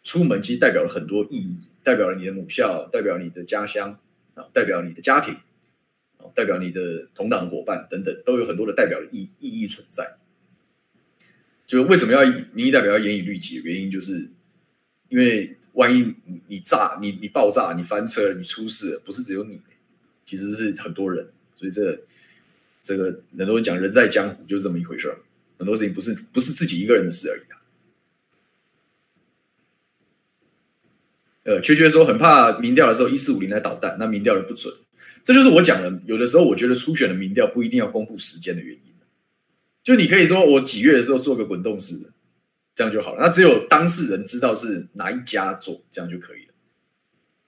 [0.08, 4.00] 出门，其实代表了很多意义，代表了你的母校，代表你的家乡
[4.36, 5.34] 啊，代表你的家庭
[6.16, 10.16] 啊，代表你的同党伙伴等等，都有很多的代表的意意义存在。”
[11.68, 12.22] 就为什么要
[12.54, 14.30] 民意代表要严以律己的原因，就是
[15.10, 16.16] 因为万一
[16.48, 19.60] 你炸你你爆炸你翻车你出事，不是只有你，
[20.26, 21.28] 其实是很多人，
[21.58, 22.00] 所以这、
[22.82, 25.14] 这个很多人讲人在江湖就是这么一回事，
[25.58, 27.60] 很多事情不是不是自己一个人的事而已啊。
[31.48, 34.74] 呃，缺缺说很怕民调的时候一四五零来捣蛋，那民调的不准，
[35.24, 38.82] 这就是我讲的，有的时候我觉得初选的民调不一定要公布时间的原因。
[39.82, 42.10] 就你可以说我几月的时候做个滚动式的，
[42.76, 43.22] 这样就好了。
[43.22, 46.54] 那只有当事人知道是哪一家做，这样就可以了，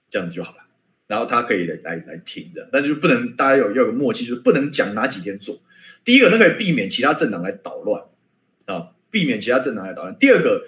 [0.08, 0.62] 这样子就好了。
[1.06, 5.60] 然后他可以来来来听的，但就不能大家有要有默契，就是不能讲哪几天做。
[6.02, 8.02] 第一个，那可以避免其他政党来捣乱
[8.64, 10.16] 啊，避免其他政党来捣乱。
[10.18, 10.64] 第二个，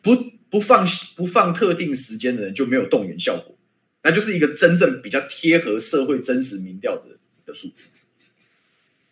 [0.00, 0.16] 不
[0.52, 0.86] 不放
[1.16, 3.56] 不放特定时间的人就没有动员效果，
[4.02, 7.88] 那就是一个真正比较贴合社会真实民调的的数字。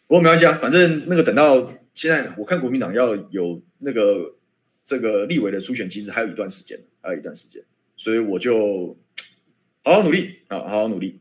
[0.07, 4.37] 不过没关系啊，反正那个等到现在，我看国民党要有那个
[4.85, 7.63] 这个立委的初选机制，还有一段时间，还有一段时间，
[7.97, 8.99] 所以我就
[9.83, 11.21] 好好努力啊，好好努力。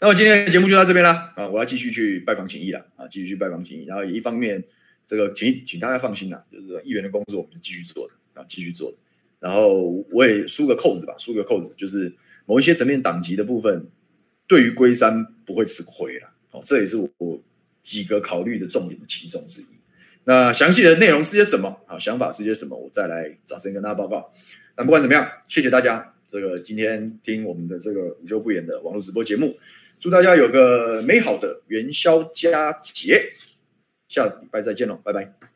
[0.00, 4.64] 那我今天的节目就到这边啦啊，我要继续去拜访请益了啊，继续去拜访请益，然后也一方面
[5.04, 8.94] 这个请请大家放心啦，就是议员的工作我们是继续做的啊，继续做。
[9.40, 12.14] 然后我也梳个扣子吧，梳个扣子，就是
[12.46, 13.86] 某一些层面党籍的部分，
[14.46, 17.42] 对于龟山不会吃亏了哦，这也是我。
[17.84, 19.66] 几个考虑的重点的其中之一。
[20.24, 21.82] 那详细的内容是些什么？
[21.86, 22.74] 好，想法是些什么？
[22.74, 24.32] 我再来找时间跟大家报告。
[24.74, 26.14] 那不管怎么样，谢谢大家。
[26.26, 29.54] 这个今天听我们的这个午休不演的网络直播节目，
[29.98, 33.30] 祝大家有个美好的元宵佳节。
[34.08, 35.53] 下礼拜再见喽，拜拜。